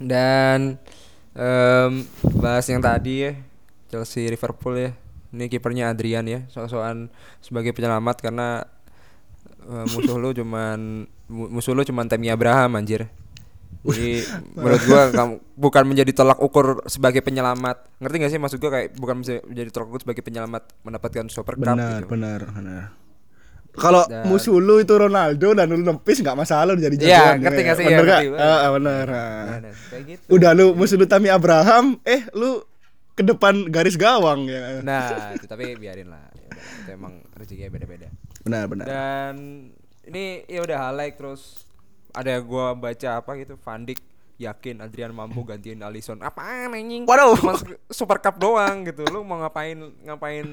Dan 0.00 0.80
em, 1.36 1.92
bahas 2.40 2.64
yang 2.68 2.80
tadi 2.80 3.28
ya 3.28 3.32
Chelsea 3.88 4.28
Liverpool 4.28 4.76
ya. 4.76 4.90
Ini 5.32 5.44
kipernya 5.52 5.92
Adrian 5.92 6.24
ya. 6.24 6.44
Soal-soal 6.48 7.12
sebagai 7.44 7.76
penyelamat 7.76 8.16
karena 8.24 8.64
eh, 9.64 9.84
musuh 9.92 10.16
lu 10.16 10.32
cuman 10.40 11.04
musuh 11.28 11.72
lu 11.72 11.82
cuman 11.82 12.08
Tammy 12.08 12.28
Abraham 12.28 12.74
anjir 12.74 13.06
jadi 13.80 14.26
menurut 14.52 14.82
gua 14.84 15.02
kamu 15.08 15.32
bukan 15.54 15.84
menjadi 15.86 16.10
tolak 16.12 16.38
ukur 16.38 16.82
sebagai 16.84 17.20
penyelamat 17.20 17.86
ngerti 17.98 18.14
gak 18.18 18.30
sih 18.30 18.40
maksud 18.40 18.58
gua 18.58 18.70
kayak 18.74 18.96
bukan 18.96 19.22
menjadi 19.22 19.70
tolak 19.70 19.88
ukur 19.88 20.00
sebagai 20.02 20.20
penyelamat 20.20 20.62
mendapatkan 20.82 21.24
Super 21.28 21.54
Cup 21.54 21.76
Benar, 21.76 22.02
gitu. 22.02 22.10
benar, 22.10 22.40
benar. 22.50 22.84
Kalau 23.70 24.02
Dan- 24.04 24.26
musuh 24.26 24.58
lu 24.58 24.82
itu 24.82 24.90
Ronaldo 24.90 25.54
dan 25.54 25.70
lu 25.70 25.78
nempis 25.78 26.18
nggak 26.18 26.34
masalah 26.34 26.74
lu 26.74 26.82
jadi 26.82 26.96
Iya, 26.98 27.06
jagoan. 27.06 27.36
ngerti 27.38 27.60
nggak 27.62 27.76
sih? 27.78 27.84
Bener 27.86 27.94
Iya, 27.94 28.02
nggak? 28.02 28.20
ngerti. 28.26 28.42
Ah, 28.42 28.50
ah, 28.50 28.58
ah. 28.66 28.80
Nah, 28.80 29.58
nah, 29.62 29.72
kayak 29.86 30.02
gitu 30.04 30.22
Udah 30.28 30.50
lu 30.50 30.66
musuh 30.74 30.96
lu 30.98 31.06
Tami 31.06 31.28
Abraham, 31.30 31.84
eh 32.02 32.26
lu 32.34 32.58
ke 33.14 33.22
depan 33.22 33.54
garis 33.68 33.94
gawang 33.94 34.50
ya. 34.50 34.82
Nah, 34.82 35.30
itu 35.30 35.46
tapi 35.46 35.78
biarin 35.78 36.10
lah. 36.10 36.26
Ya 36.34 36.50
itu 36.50 36.90
emang 36.90 37.22
rezekinya 37.38 37.70
beda-beda. 37.70 38.10
Benar, 38.42 38.66
benar. 38.66 38.86
Dan 38.88 39.34
ini 40.08 40.42
ya 40.48 40.64
udah 40.64 40.88
highlight 40.88 41.14
terus 41.20 41.68
ada 42.16 42.34
gua 42.40 42.72
baca 42.72 43.20
apa 43.20 43.30
gitu 43.36 43.54
Van 43.60 43.84
Dijk 43.84 44.00
yakin 44.38 44.80
Adrian 44.80 45.10
mampu 45.10 45.42
gantiin 45.42 45.82
Alisson. 45.82 46.22
Apaan 46.22 46.70
anjing? 46.72 47.04
Waduh. 47.04 47.34
Cuma 47.34 47.58
Super 47.90 48.22
Cup 48.22 48.38
doang 48.38 48.86
gitu. 48.86 49.02
Lu 49.10 49.26
mau 49.26 49.42
ngapain 49.42 49.74
ngapain 50.06 50.46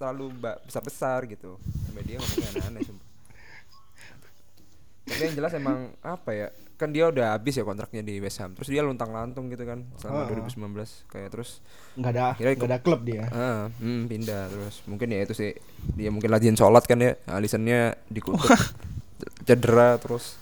terlalu 0.00 0.32
ba- 0.40 0.58
besar-besar 0.64 1.28
gitu. 1.28 1.60
Sampai 1.84 2.02
dia 2.02 2.16
ngomongnya 2.16 2.48
aneh-aneh 2.56 2.82
sumpah. 2.82 3.08
Tapi 5.02 5.20
yang 5.20 5.34
jelas 5.36 5.52
emang 5.52 5.92
apa 6.00 6.30
ya? 6.32 6.48
Kan 6.82 6.90
dia 6.90 7.06
udah 7.06 7.38
habis 7.38 7.54
ya 7.54 7.62
kontraknya 7.62 8.02
di 8.02 8.18
West 8.18 8.42
Ham. 8.42 8.58
Terus 8.58 8.66
dia 8.66 8.82
luntang-lantung 8.82 9.46
gitu 9.46 9.62
kan 9.62 9.86
selama 9.94 10.26
Ah. 10.26 10.34
2019 10.34 11.06
kayak 11.06 11.30
terus 11.30 11.62
Nggak 11.94 12.10
ada, 12.10 12.26
Kira 12.34 12.48
nggak 12.52 12.66
ada 12.66 12.78
klub 12.80 13.00
dia. 13.02 13.30
Ah, 13.30 13.70
hmm, 13.72 14.10
pindah 14.10 14.50
terus. 14.50 14.82
Mungkin 14.84 15.06
ya 15.06 15.22
itu 15.22 15.30
sih. 15.32 15.54
Dia 15.94 16.10
mungkin 16.10 16.26
latihan 16.28 16.52
sholat 16.52 16.82
kan 16.82 16.98
ya. 16.98 17.14
Alisonnya 17.24 17.94
dikutuk. 18.08 18.50
cedera 19.40 19.94
terus 19.96 20.34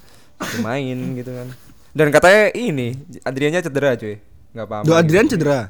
main 0.58 0.96
gitu 1.14 1.28
kan. 1.30 1.48
Dan 1.90 2.08
katanya 2.08 2.48
ini 2.54 2.96
Adriannya 3.20 3.60
cedera 3.60 3.92
cuy. 3.94 4.16
Nggak 4.50 4.66
paham. 4.66 4.84
Do. 4.84 4.92
Adrian 4.94 5.26
cedera. 5.26 5.68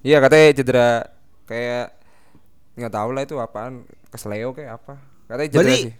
Iya 0.00 0.18
katanya 0.18 0.46
cedera 0.52 0.88
kayak 1.44 1.86
nggak 2.74 2.92
tahu 2.92 3.08
lah 3.10 3.22
itu 3.22 3.34
apaan 3.36 3.82
kesleo 4.08 4.52
kayak 4.52 4.78
apa. 4.78 4.94
Katanya 5.26 5.48
cedera 5.48 5.62
Berarti 5.64 5.82
sih. 5.82 5.94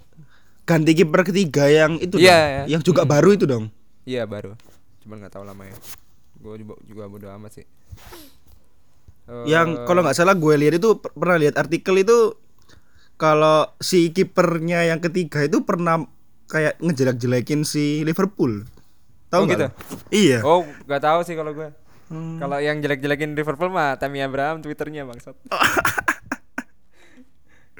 ganti 0.63 0.93
kiper 0.95 1.21
ketiga 1.25 1.65
yang 1.67 1.99
itu 1.99 2.17
Iya, 2.17 2.31
dong. 2.31 2.47
iya. 2.47 2.63
Yang 2.69 2.83
juga 2.85 3.03
baru 3.03 3.31
itu 3.33 3.45
dong. 3.45 3.67
Iya 4.03 4.27
baru. 4.27 4.55
Cuman 5.03 5.23
nggak 5.23 5.35
tahu 5.35 5.45
lamanya. 5.47 5.75
Gue 6.39 6.59
juga, 6.59 6.75
juga 6.83 7.05
bodo 7.07 7.29
amat 7.31 7.63
sih. 7.63 7.67
Yang 9.47 9.69
Eh, 9.79 9.87
kalau 9.87 10.03
nggak 10.03 10.19
salah 10.19 10.35
gue 10.35 10.55
lihat 10.59 10.75
itu 10.77 10.99
per- 10.99 11.15
pernah 11.15 11.39
lihat 11.39 11.55
artikel 11.55 11.95
itu 12.03 12.35
kalau 13.15 13.71
si 13.79 14.11
kipernya 14.11 14.83
yang 14.91 14.99
ketiga 14.99 15.47
itu 15.47 15.63
pernah 15.63 16.03
kayak 16.51 16.83
ngejelek-jelekin 16.83 17.63
si 17.63 18.03
Liverpool. 18.03 18.67
Tahu 19.31 19.43
Oh, 19.43 19.49
gitu? 19.49 19.67
lo? 19.71 19.71
Iya. 20.11 20.39
Oh, 20.43 20.67
nggak 20.85 21.03
tahu 21.03 21.21
sih 21.23 21.39
kalau 21.39 21.55
gue. 21.55 21.71
Hmm. 22.13 22.37
Kalau 22.37 22.59
yang 22.61 22.83
jelek-jelekin 22.83 23.33
Liverpool 23.33 23.73
mah 23.73 23.97
Tammy 23.97 24.21
Abraham 24.21 24.61
Twitternya 24.61 25.07
bangsat. 25.07 25.33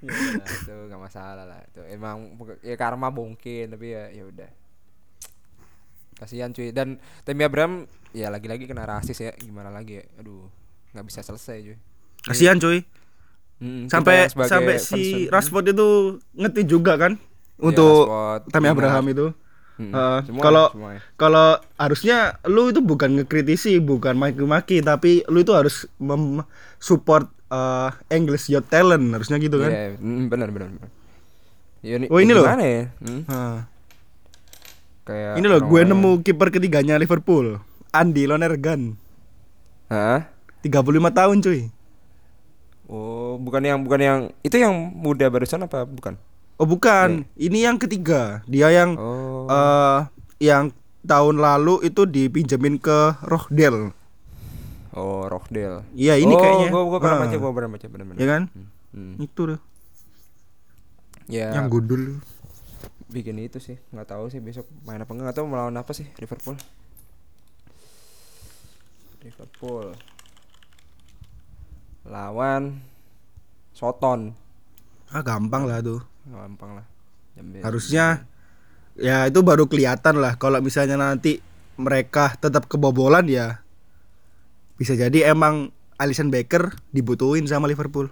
ya 0.03 0.47
itu 0.47 0.73
nggak 0.89 1.03
masalah 1.03 1.45
lah. 1.45 1.61
Itu 1.69 1.83
emang 1.87 2.39
ya 2.65 2.75
karma 2.75 3.11
mungkin 3.13 3.75
tapi 3.75 3.93
ya 3.93 4.09
ya 4.11 4.25
udah. 4.25 4.51
Kasihan 6.23 6.51
cuy 6.51 6.71
dan 6.71 6.97
Tammy 7.23 7.43
Abraham 7.43 7.85
ya 8.13 8.31
lagi-lagi 8.31 8.65
kena 8.65 8.87
rasis 8.87 9.19
ya 9.19 9.35
gimana 9.35 9.69
lagi 9.69 9.99
ya. 9.99 10.05
Aduh, 10.17 10.47
nggak 10.93 11.05
bisa 11.05 11.21
selesai 11.21 11.59
cuy. 11.61 11.77
Kasihan 12.23 12.57
cuy. 12.57 12.87
Mm, 13.59 13.87
kita 13.87 13.93
Sampai 13.93 14.17
sampai 14.47 14.75
si 14.79 15.03
Hmm. 15.21 15.31
Rashford 15.31 15.67
itu 15.69 15.89
ngerti 16.33 16.63
juga 16.65 16.95
kan 16.97 17.15
Iya, 17.15 17.63
untuk 17.65 18.07
Lingard. 18.09 18.71
Abraham 18.71 19.07
itu. 19.09 19.27
Uh, 19.75 20.21
semua- 20.23 20.45
kalau 20.45 20.67
semua 20.71 20.91
ya. 20.95 21.01
kalau 21.17 21.49
harusnya 21.77 22.17
lu 22.45 22.71
itu 22.71 22.79
bukan 22.79 23.19
ngekritisi, 23.19 23.79
bukan 23.79 24.15
maki-maki, 24.15 24.79
tapi 24.79 25.27
lu 25.27 25.43
itu 25.43 25.51
harus 25.51 25.91
mem- 25.97 26.45
support 26.77 27.27
uh, 27.49 27.91
English 28.09 28.47
Youth 28.47 28.69
Talent 28.69 29.11
harusnya 29.11 29.37
gitu 29.37 29.59
kan. 29.59 29.71
Iya, 29.71 29.97
mm, 29.97 30.29
benar 30.29 30.49
benar. 30.51 30.71
benar. 30.71 30.91
Ya, 31.83 31.99
Oh, 32.07 32.23
ini 32.23 32.31
loh. 32.31 32.47
ya? 32.47 32.95
Hmm, 33.03 33.27
Nah, 33.27 33.67
kayak 35.03 35.39
ini 35.39 35.47
loh 35.47 35.61
gue 35.61 35.81
nemu 35.83 36.23
kiper 36.23 36.49
ketiganya 36.51 36.99
Liverpool, 36.99 37.59
Andy 37.91 38.27
Lonergan. 38.27 38.95
Hah? 39.89 40.31
35 40.63 40.79
tahun 41.11 41.37
cuy. 41.43 41.61
Oh, 42.87 43.41
bukan 43.41 43.63
yang 43.65 43.79
bukan 43.83 44.01
yang 44.01 44.21
itu 44.43 44.57
yang 44.59 44.75
muda 44.93 45.27
barusan 45.27 45.65
apa 45.65 45.83
bukan? 45.85 46.15
Oh 46.61 46.69
bukan, 46.69 47.27
ini 47.35 47.65
yang 47.65 47.81
ketiga. 47.81 48.45
Dia 48.47 48.71
yang. 48.71 48.95
Oh. 48.95 49.49
eh 49.51 50.01
yang 50.39 50.71
tahun 51.03 51.43
lalu 51.43 51.83
itu 51.83 52.07
dipinjemin 52.07 52.79
ke 52.79 53.19
Rochdale. 53.27 53.91
Oh, 54.93 55.25
Rockdale. 55.25 55.89
Iya, 55.97 56.21
ini 56.21 56.37
oh, 56.37 56.39
kayaknya. 56.39 56.69
Gua 56.69 56.83
gua 56.85 56.99
pernah 57.01 57.17
Ah. 57.17 57.23
baca, 57.25 57.37
gua 57.41 57.53
pernah 57.57 57.71
baca 57.73 57.87
benar-benar. 57.89 58.21
Ya 58.21 58.27
kan? 58.29 58.43
Hmm. 58.93 59.15
Itu 59.19 59.41
tuh. 59.57 59.61
Ya, 61.33 61.49
Yang 61.57 61.67
gundul. 61.73 62.03
Bikin 63.13 63.37
itu 63.39 63.61
sih. 63.61 63.77
nggak 63.93 64.09
tahu 64.09 64.33
sih 64.33 64.41
besok 64.41 64.65
main 64.89 64.99
apa 64.99 65.13
enggak 65.13 65.37
atau 65.37 65.45
melawan 65.45 65.77
apa 65.77 65.93
sih 65.93 66.09
Liverpool. 66.17 66.57
Liverpool. 69.23 69.95
Lawan 72.09 72.83
Soton. 73.77 74.35
Ah 75.13 75.23
gampang 75.23 75.69
lah 75.69 75.79
tuh. 75.85 76.03
Gampang 76.27 76.81
lah. 76.81 76.87
Jam 77.37 77.47
be- 77.53 77.63
Harusnya 77.63 78.27
ya 78.99 79.29
itu 79.29 79.41
baru 79.41 79.69
kelihatan 79.71 80.21
lah 80.21 80.37
kalau 80.37 80.61
misalnya 80.61 81.01
nanti 81.01 81.41
mereka 81.81 82.37
tetap 82.37 82.69
kebobolan 82.69 83.25
ya 83.25 83.65
bisa 84.77 84.93
jadi 84.93 85.33
emang 85.33 85.73
Alisson 85.97 86.29
Becker 86.29 86.75
dibutuhin 86.91 87.47
sama 87.47 87.71
Liverpool. 87.71 88.11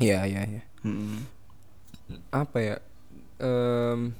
Iya, 0.00 0.24
iya, 0.26 0.42
iya. 0.48 0.62
Mm. 0.82 1.22
apa 2.34 2.58
ya 2.60 2.76
Em, 3.42 4.14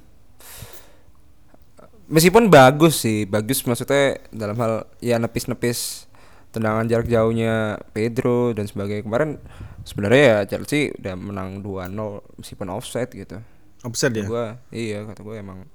meskipun 2.11 2.51
bagus 2.51 2.99
sih 2.99 3.23
bagus 3.23 3.63
maksudnya 3.63 4.19
dalam 4.35 4.59
hal 4.59 4.85
ya 4.99 5.15
nepis-nepis 5.15 6.11
tendangan 6.53 6.85
jarak 6.85 7.07
jauhnya 7.09 7.81
Pedro 7.95 8.51
dan 8.53 8.67
sebagainya. 8.67 9.07
Kemarin 9.07 9.41
sebenarnya 9.87 10.21
ya 10.21 10.37
Chelsea 10.45 10.93
udah 10.99 11.15
menang 11.17 11.63
2-0 11.65 12.37
meskipun 12.37 12.67
offside 12.69 13.09
gitu. 13.15 13.41
Offset 13.83 14.15
ya. 14.15 14.23
gua 14.23 14.45
iya 14.71 15.03
kata 15.03 15.23
gue 15.23 15.35
emang 15.39 15.67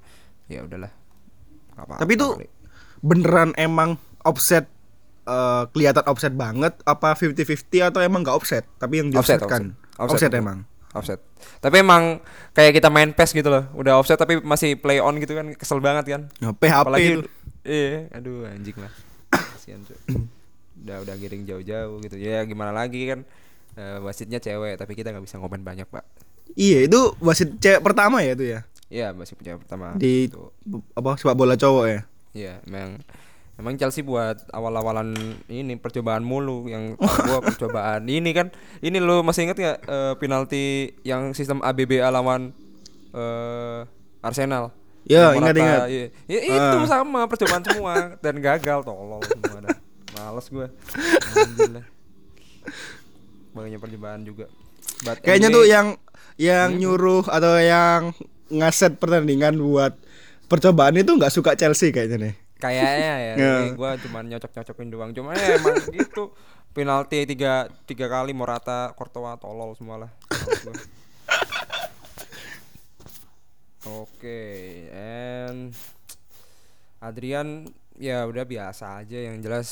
ya 0.48 0.64
udahlah 0.64 0.92
apa-apa 1.76 2.00
Tapi 2.00 2.12
itu 2.16 2.28
beneran 3.04 3.52
emang 3.60 4.00
offset 4.24 4.64
eh, 5.28 5.62
kelihatan 5.70 6.04
offset 6.08 6.32
banget 6.32 6.72
apa 6.88 7.12
50-50 7.14 7.90
atau 7.92 8.00
emang 8.00 8.24
nggak 8.24 8.36
offset 8.36 8.64
tapi 8.80 9.04
yang 9.04 9.12
di 9.12 9.16
offset, 9.20 9.38
offset 9.38 9.50
kan 9.50 9.62
offset, 10.00 10.32
offset, 10.32 10.32
emang 10.34 10.64
offset 10.98 11.22
tapi 11.62 11.80
emang 11.80 12.18
kayak 12.52 12.74
kita 12.76 12.90
main 12.90 13.14
PES 13.14 13.30
gitu 13.32 13.48
loh 13.48 13.70
udah 13.78 13.96
offset 13.96 14.18
tapi 14.18 14.42
masih 14.42 14.74
play 14.76 14.98
on 14.98 15.16
gitu 15.22 15.32
kan 15.38 15.54
kesel 15.54 15.78
banget 15.78 16.04
kan 16.18 16.22
Ya, 16.42 16.50
PHP 16.50 16.62
apalagi 16.74 17.06
itu 17.22 17.30
Iya, 17.68 18.08
aduh 18.16 18.48
anjing 18.48 18.80
lah. 18.80 18.92
Kasihan 19.28 19.84
cuy. 19.84 19.98
Udah 20.78 21.02
udah 21.04 21.14
giring 21.18 21.42
jauh-jauh 21.44 22.00
gitu. 22.06 22.16
Ya 22.16 22.40
gimana 22.46 22.70
lagi 22.72 23.02
kan 23.10 23.26
eh, 23.76 23.98
wasitnya 24.00 24.38
cewek 24.38 24.78
tapi 24.80 24.94
kita 24.96 25.10
nggak 25.10 25.26
bisa 25.26 25.36
ngomen 25.36 25.66
banyak, 25.66 25.84
Pak. 25.90 26.06
Iya, 26.56 26.88
itu 26.88 27.12
wasit 27.20 27.58
cewek 27.60 27.82
pertama 27.84 28.24
ya 28.24 28.32
itu 28.32 28.46
ya. 28.46 28.60
Iya, 28.88 29.12
masih 29.12 29.36
punya 29.36 29.60
pertama. 29.60 29.92
Di 30.00 30.32
Tuh. 30.32 30.54
apa 30.96 31.18
sepak 31.20 31.36
bola 31.36 31.58
cowok 31.60 31.84
ya. 31.90 32.00
Iya, 32.32 32.54
emang 32.64 33.02
emang 33.58 33.74
Chelsea 33.74 34.00
buat 34.00 34.38
awal-awalan 34.48 35.12
ini 35.46 35.74
percobaan 35.74 36.22
mulu 36.22 36.70
yang 36.70 36.94
gua 36.94 37.42
percobaan 37.50 38.06
ini 38.06 38.30
kan 38.30 38.54
ini 38.80 38.96
lo 38.96 39.20
masih 39.20 39.44
inget 39.44 39.58
nggak 39.58 39.78
eh, 39.82 40.14
penalti 40.16 40.64
yang 41.02 41.34
sistem 41.34 41.58
ABBA 41.60 42.06
lawan 42.08 42.54
eh, 43.10 43.82
Arsenal? 44.18 44.70
Ya, 45.08 45.32
ingat, 45.32 45.56
ingat. 45.56 45.80
iya. 45.88 46.06
Ya, 46.28 46.40
itu 46.44 46.78
Ah. 46.84 46.84
sama 46.84 47.24
percobaan 47.24 47.64
semua 47.64 47.94
dan 48.24 48.34
gagal 48.38 48.84
tolol 48.84 49.22
semua 49.24 49.64
dah. 49.64 49.78
Males 50.12 50.46
gua. 50.52 50.66
Banyak 53.54 53.80
percobaan 53.80 54.22
juga. 54.22 54.46
But 55.02 55.22
Kayaknya 55.22 55.48
anyway, 55.48 55.56
tuh 55.56 55.64
yang 55.66 55.86
yang 56.36 56.68
nyuruh 56.76 57.24
atau 57.26 57.56
yang 57.58 58.12
ngaset 58.48 59.00
pertandingan 59.00 59.56
buat 59.58 59.96
percobaan 60.46 60.96
itu 60.96 61.10
nggak 61.10 61.32
suka 61.32 61.56
Chelsea 61.56 61.88
kayaknya 61.88 62.30
nih. 62.30 62.34
Kayaknya 62.58 63.14
ya 63.16 63.34
Ya. 63.38 63.52
Jadi 63.62 63.78
gua 63.78 63.94
cuma 63.98 64.18
nyocok 64.26 64.50
nyocokin 64.50 64.88
doang. 64.90 65.10
Cuma 65.14 65.32
ya 65.34 65.56
emang 65.56 65.78
gitu. 65.96 66.34
Penalti 66.74 67.24
tiga 67.24 67.66
tiga 67.88 68.06
kali 68.06 68.36
Morata 68.36 68.92
Courtois 68.94 69.34
tolol 69.40 69.74
semua 69.74 70.06
lah 70.06 70.10
oke 73.88 74.40
and 74.92 75.72
Adrian 76.98 77.70
ya 77.96 78.26
udah 78.26 78.44
biasa 78.44 79.02
aja. 79.02 79.18
Yang 79.18 79.36
jelas 79.42 79.68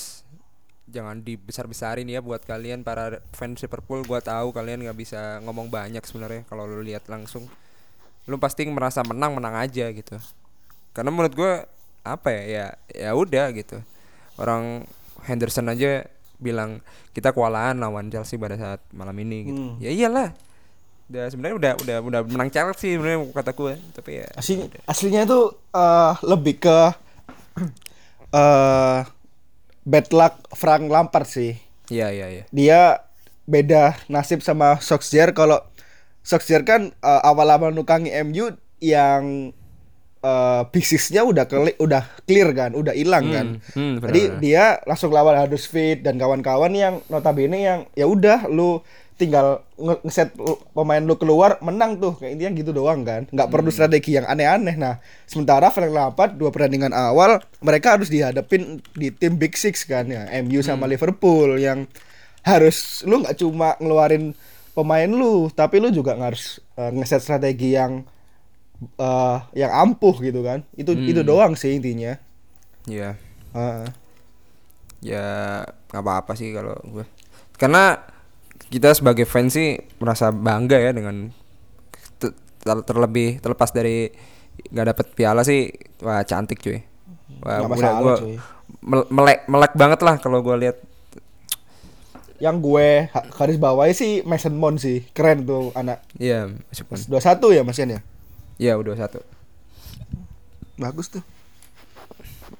jangan 0.86 1.20
dibesar-besarin 1.20 2.06
ya 2.06 2.22
buat 2.22 2.42
kalian. 2.46 2.86
Para 2.86 3.18
fans 3.34 3.60
Liverpool 3.60 4.06
gua 4.06 4.22
tahu 4.22 4.54
kalian 4.54 4.86
nggak 4.86 4.98
bisa 4.98 5.42
ngomong 5.42 5.68
banyak 5.68 6.02
sebenarnya 6.06 6.46
kalau 6.46 6.64
lu 6.64 6.80
lihat 6.80 7.06
langsung. 7.10 7.50
Lu 8.26 8.38
pasti 8.42 8.66
merasa 8.66 9.02
menang 9.06 9.38
menang 9.38 9.54
aja 9.58 9.90
gitu. 9.90 10.18
Karena 10.96 11.12
menurut 11.12 11.34
gue 11.36 11.52
apa 12.14 12.30
ya 12.30 12.42
ya 12.46 12.66
ya 12.92 13.10
udah 13.16 13.50
gitu. 13.56 13.82
Orang 14.38 14.86
Henderson 15.26 15.66
aja 15.72 16.06
bilang 16.38 16.84
kita 17.16 17.32
kewalahan 17.32 17.80
lawan 17.80 18.12
Chelsea 18.12 18.36
pada 18.36 18.54
saat 18.60 18.80
malam 18.92 19.16
ini 19.18 19.38
gitu. 19.50 19.62
Hmm. 19.62 19.74
ya 19.80 19.90
iyalah. 19.90 20.30
Udah 21.06 21.24
sebenarnya 21.30 21.56
udah 21.56 21.72
udah 21.82 21.96
udah 22.02 22.20
menang 22.26 22.50
Chelsea 22.50 22.98
sebenarnya 22.98 23.30
kata 23.30 23.54
gue 23.54 23.74
tapi 23.94 24.10
ya 24.20 24.26
Asli, 24.34 24.66
aslinya 24.90 25.22
itu 25.22 25.40
eh, 25.70 26.12
lebih 26.26 26.54
ke 26.60 26.78
eh 28.42 29.00
bad 29.86 30.06
luck 30.10 30.34
Frank 30.58 30.90
Lampard 30.90 31.30
sih. 31.30 31.54
iya 31.86 32.10
iya 32.10 32.26
iya. 32.26 32.44
Dia 32.50 33.06
beda 33.46 33.94
nasib 34.10 34.42
sama 34.42 34.82
Solskjaer. 34.82 35.30
Kalau 35.30 35.62
Solskjaer 36.26 36.66
kan 36.66 36.90
eh, 36.90 37.22
awal-awal 37.22 37.70
nukangi 37.70 38.10
MU 38.26 38.50
yang 38.82 39.54
eh 40.26 40.62
bisnisnya 40.68 41.22
udah 41.22 41.44
keli- 41.44 41.78
udah 41.78 42.02
clear 42.22 42.50
kan, 42.52 42.70
udah 42.72 42.90
hilang 42.92 43.26
kan. 43.28 43.46
hmm, 43.70 44.02
Jadi 44.02 44.20
benar-benar. 44.24 44.40
dia 44.40 44.64
langsung 44.82 45.10
lawan 45.10 45.38
Huddersfield 45.38 46.00
dan 46.00 46.16
kawan-kawan 46.16 46.72
yang 46.72 46.94
notabene 47.06 47.58
yang 47.60 47.78
ya 47.92 48.06
udah 48.06 48.48
lu 48.48 48.82
tinggal 49.14 49.64
nge- 49.76 50.02
ngeset 50.02 50.28
pemain 50.72 51.00
lu 51.00 51.14
keluar 51.14 51.56
menang 51.60 51.96
tuh 51.96 52.12
kayak 52.14 52.32
intinya 52.32 52.52
gitu 52.54 52.70
doang 52.70 53.00
kan 53.00 53.24
nggak 53.26 53.48
perlu 53.48 53.70
Hmm. 53.70 53.76
strategi 53.78 54.12
yang 54.12 54.26
aneh-aneh 54.26 54.76
nah 54.76 54.98
sementara 55.24 55.70
Frank 55.70 55.88
Lampard 55.88 56.32
dua 56.34 56.50
pertandingan 56.50 56.92
awal 56.92 57.40
mereka 57.58 57.96
harus 57.96 58.08
dihadapin 58.08 58.62
di 58.92 59.08
tim 59.10 59.34
Big 59.34 59.54
Six 59.54 59.84
kan 59.84 60.04
ya 60.06 60.28
MU 60.36 60.60
sama 60.60 60.84
Hmm. 60.84 60.92
Liverpool 60.92 61.56
yang 61.56 61.88
harus 62.42 62.76
lu 63.02 63.18
nggak 63.18 63.36
cuma 63.36 63.74
ngeluarin 63.76 64.36
pemain 64.72 65.08
lu 65.08 65.48
tapi 65.50 65.78
lu 65.78 65.88
juga 65.88 66.12
harus 66.14 66.60
eh, 66.74 66.92
ngeset 66.92 67.22
strategi 67.22 67.72
yang 67.72 68.04
eh, 68.78 69.38
yang 69.54 69.72
ampuh 69.72 70.16
gitu 70.18 70.40
kan. 70.40 70.64
Itu 70.72 70.92
itu 70.94 71.18
Hmm. 71.18 71.28
doang 71.28 71.52
sih 71.54 71.72
intinya. 71.72 72.16
Iya. 72.84 73.16
Heeh. 73.52 73.86
ya 74.98 75.62
nggak 75.86 76.02
apa-apa 76.02 76.32
sih 76.32 76.50
kalau 76.50 76.72
gue 76.82 77.04
karena 77.54 78.00
kita 78.66 78.90
sebagai 78.90 79.22
fans 79.22 79.52
sih 79.52 79.68
merasa 79.96 80.28
bangga 80.28 80.74
ya 80.74 80.90
dengan 80.90 81.30
te- 82.18 82.34
ter- 82.58 82.82
terlebih 82.82 83.38
terlepas 83.38 83.70
dari 83.70 84.08
nggak 84.66 84.86
dapet 84.88 85.06
piala 85.12 85.40
sih 85.40 85.68
wah 86.00 86.20
cantik 86.22 86.58
cuy. 86.58 86.80
Wah 87.38 87.60
Nggak 87.60 87.60
gua- 87.60 87.70
masalah, 87.70 88.00
gua 88.00 88.14
cuy. 88.18 88.36
mel- 88.82 89.08
melek 89.10 89.40
melek 89.46 89.72
banget 89.74 90.00
lah 90.00 90.16
kalau 90.16 90.40
gue 90.40 90.56
lihat. 90.58 90.76
Yang 92.36 92.56
gue 92.58 92.88
garis 93.30 93.56
bawahi 93.56 93.92
sih 93.92 94.12
Mason 94.22 94.52
Mount 94.52 94.76
sih. 94.76 95.04
Keren 95.10 95.44
tuh 95.44 95.72
anak. 95.72 96.02
Iya 96.16 96.50
meskipun 96.66 96.98
21 97.06 97.52
ya 97.52 97.62
Mas 97.62 97.78
Ian 97.78 97.90
ya 97.90 98.00
ya 98.56 98.74
udah 98.74 98.94
satu. 98.94 99.20
Bagus 100.76 101.08
tuh. 101.08 101.24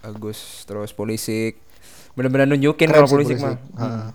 Bagus 0.01 0.39
terus 0.65 0.91
polisi. 0.91 1.55
Bener-bener 2.13 2.49
nunjukin 2.49 2.89
kalau 2.89 3.07
polisi 3.07 3.37
mah. 3.37 3.57
Heeh. 3.77 4.09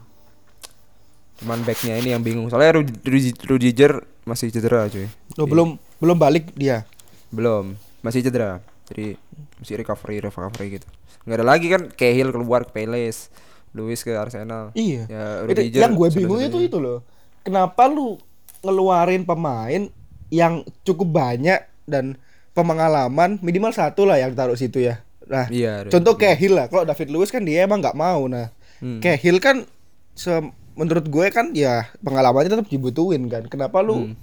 cuman 1.37 1.57
backnya 1.65 1.97
ini 1.97 2.13
yang 2.13 2.21
bingung. 2.21 2.45
Soalnya 2.47 2.77
Rudi- 2.77 3.01
Rudi- 3.01 3.41
Rudiger 3.41 3.91
masih 4.23 4.53
cedera 4.53 4.85
cuy. 4.85 5.09
Loh, 5.33 5.49
belum 5.49 5.69
belum 5.97 6.13
balik 6.15 6.53
dia? 6.53 6.85
Belum, 7.29 7.73
masih 7.99 8.21
cedera. 8.21 8.61
Jadi 8.85 9.17
masih 9.57 9.73
recovery 9.75 10.21
recovery 10.21 10.77
gitu. 10.77 10.85
nggak 11.21 11.37
ada 11.37 11.45
lagi 11.47 11.65
kan 11.67 11.81
Cahill 11.91 12.29
keluar 12.29 12.61
ke 12.61 12.73
Palace, 12.75 13.29
Luis 13.71 14.01
ke 14.01 14.09
Arsenal. 14.11 14.69
iya. 14.73 15.05
Ya, 15.05 15.23
Itu- 15.41 15.49
Rudiger 15.49 15.81
yang 15.81 15.93
gue 15.93 16.07
bingung 16.11 16.39
itu 16.39 16.57
itu 16.59 16.77
loh. 16.77 17.01
Kenapa 17.41 17.85
lu 17.85 18.21
ngeluarin 18.61 19.21
pemain 19.21 19.89
yang 20.29 20.53
cukup 20.79 21.09
banyak 21.11 21.57
dan 21.83 22.17
pemengalaman 22.51 23.39
minimal 23.39 23.71
satu 23.71 24.03
lah 24.03 24.17
yang 24.17 24.31
taruh 24.31 24.53
situ 24.53 24.81
ya 24.81 25.01
nah 25.23 25.47
Iya. 25.47 25.87
contoh 25.87 26.13
Cahill 26.13 26.53
lah 26.53 26.67
kalau 26.67 26.83
David 26.83 27.09
Luiz 27.09 27.29
kan 27.29 27.41
dia 27.41 27.63
emang 27.63 27.79
nggak 27.79 27.95
mau 27.95 28.25
nah 28.25 28.51
Hmm. 28.77 28.97
Cahill 28.97 29.37
kan 29.37 29.69
se- 30.11 30.41
menurut 30.73 31.05
gue 31.05 31.27
kan 31.29 31.53
ya 31.53 31.85
pengalamannya 31.99 32.49
tetap 32.49 32.65
dibutuhin 32.65 33.27
kan 33.27 33.45
kenapa 33.45 33.79
lu 33.79 34.09
Hmm. 34.09 34.15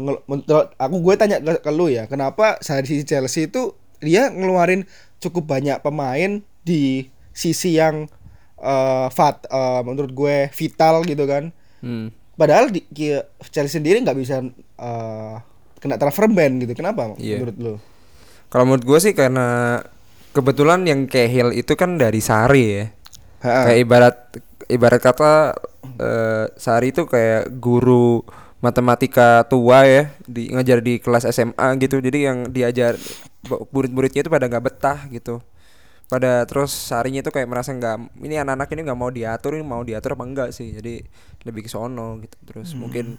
ngel- 0.00 0.24
menurut 0.24 0.48
aku 0.74 0.96
gue 0.98 1.14
tanya 1.14 1.36
ke, 1.38 1.60
ke 1.60 1.70
lu 1.70 1.86
ya 1.86 2.04
kenapa 2.04 2.56
saat 2.58 2.82
di 2.84 3.02
Chelsea 3.02 3.46
itu 3.46 3.72
dia 3.98 4.26
ngeluarin 4.26 4.88
cukup 5.18 5.44
banyak 5.46 5.78
pemain 5.78 6.40
di 6.60 7.06
sisi 7.30 7.76
yang 7.76 8.08
eh, 8.58 9.06
fat 9.10 9.44
eh, 9.46 9.80
menurut 9.82 10.10
gue 10.10 10.36
vital 10.50 11.04
gitu 11.04 11.24
kan 11.24 11.52
Hmm. 11.78 12.08
padahal 12.34 12.68
di 12.68 12.84
ki- 12.86 13.20
Chelsea 13.46 13.76
sendiri 13.76 14.00
nggak 14.00 14.16
bisa 14.16 14.40
eh, 14.76 15.34
kena 15.80 15.96
transfer 15.96 16.28
ban 16.28 16.60
gitu. 16.60 16.72
Kenapa 16.76 17.16
Iya. 17.16 17.40
menurut 17.40 17.56
lu? 17.58 17.74
Kalau 18.52 18.64
menurut 18.68 18.84
gue 18.84 18.98
sih 19.00 19.14
karena 19.16 19.80
kebetulan 20.30 20.84
yang 20.86 21.08
Cahill 21.08 21.50
itu 21.56 21.72
kan 21.74 21.96
dari 21.96 22.20
Sari 22.22 22.64
ya. 22.68 22.84
Ha-ha. 23.40 23.62
Kayak 23.66 23.78
ibarat 23.80 24.16
ibarat 24.68 25.00
kata 25.00 25.32
eh, 25.98 26.46
Sari 26.54 26.92
itu 26.92 27.08
kayak 27.08 27.56
guru 27.58 28.22
matematika 28.60 29.48
tua 29.48 29.88
ya 29.88 30.12
di 30.28 30.52
ngajar 30.52 30.84
di 30.84 31.00
kelas 31.00 31.24
SMA 31.26 31.80
gitu. 31.80 31.98
Jadi 31.98 32.18
yang 32.28 32.38
diajar 32.52 32.94
murid-muridnya 33.72 34.20
itu 34.20 34.30
pada 34.30 34.46
nggak 34.46 34.64
betah 34.68 34.98
gitu. 35.08 35.40
Pada 36.10 36.42
terus 36.44 36.74
Sarinya 36.74 37.22
itu 37.22 37.30
kayak 37.32 37.48
merasa 37.48 37.70
nggak 37.72 38.20
ini 38.20 38.36
anak-anak 38.36 38.68
ini 38.74 38.80
nggak 38.84 38.98
mau 38.98 39.10
diatur 39.14 39.56
ini 39.56 39.64
mau 39.64 39.80
diatur 39.80 40.18
apa 40.18 40.24
enggak 40.26 40.48
sih? 40.52 40.74
Jadi 40.76 41.00
lebih 41.46 41.64
ke 41.64 41.70
sono 41.72 42.20
gitu. 42.20 42.36
Terus 42.44 42.74
mungkin 42.76 43.16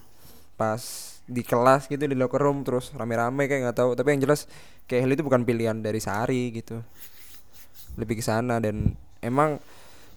pas 0.60 0.84
di 1.32 1.42
kelas 1.48 1.88
gitu 1.88 2.04
di 2.04 2.14
locker 2.20 2.44
room 2.44 2.68
terus 2.68 2.92
rame-rame 2.92 3.48
kayak 3.48 3.72
nggak 3.72 3.78
tahu. 3.80 3.92
Tapi 3.96 4.08
yang 4.14 4.22
jelas 4.28 4.46
kayak 4.86 5.16
itu 5.16 5.24
bukan 5.24 5.48
pilihan 5.48 5.80
dari 5.80 6.04
Sari 6.04 6.52
gitu. 6.52 6.84
Lebih 7.96 8.20
ke 8.20 8.24
sana 8.24 8.60
dan 8.60 9.00
emang 9.24 9.64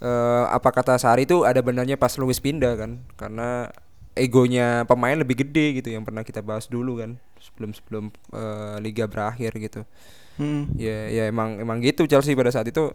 eh, 0.02 0.44
apa 0.50 0.74
kata 0.74 0.98
Sari 0.98 1.24
itu 1.24 1.46
ada 1.46 1.62
benarnya 1.62 1.94
pas 1.94 2.12
Luis 2.18 2.42
pindah 2.42 2.74
kan. 2.74 2.98
Karena 3.14 3.70
egonya 4.14 4.86
pemain 4.86 5.14
lebih 5.14 5.42
gede 5.46 5.82
gitu 5.82 5.90
yang 5.90 6.06
pernah 6.06 6.22
kita 6.22 6.38
bahas 6.38 6.70
dulu 6.70 7.02
kan 7.02 7.18
sebelum 7.42 7.70
sebelum 7.74 8.04
eh, 8.34 8.76
liga 8.82 9.06
berakhir 9.06 9.54
gitu. 9.58 9.82
Hmm. 10.34 10.66
ya 10.74 11.14
ya 11.14 11.30
emang 11.30 11.62
emang 11.62 11.78
gitu 11.78 12.10
Chelsea 12.10 12.34
pada 12.34 12.50
saat 12.50 12.66
itu. 12.66 12.90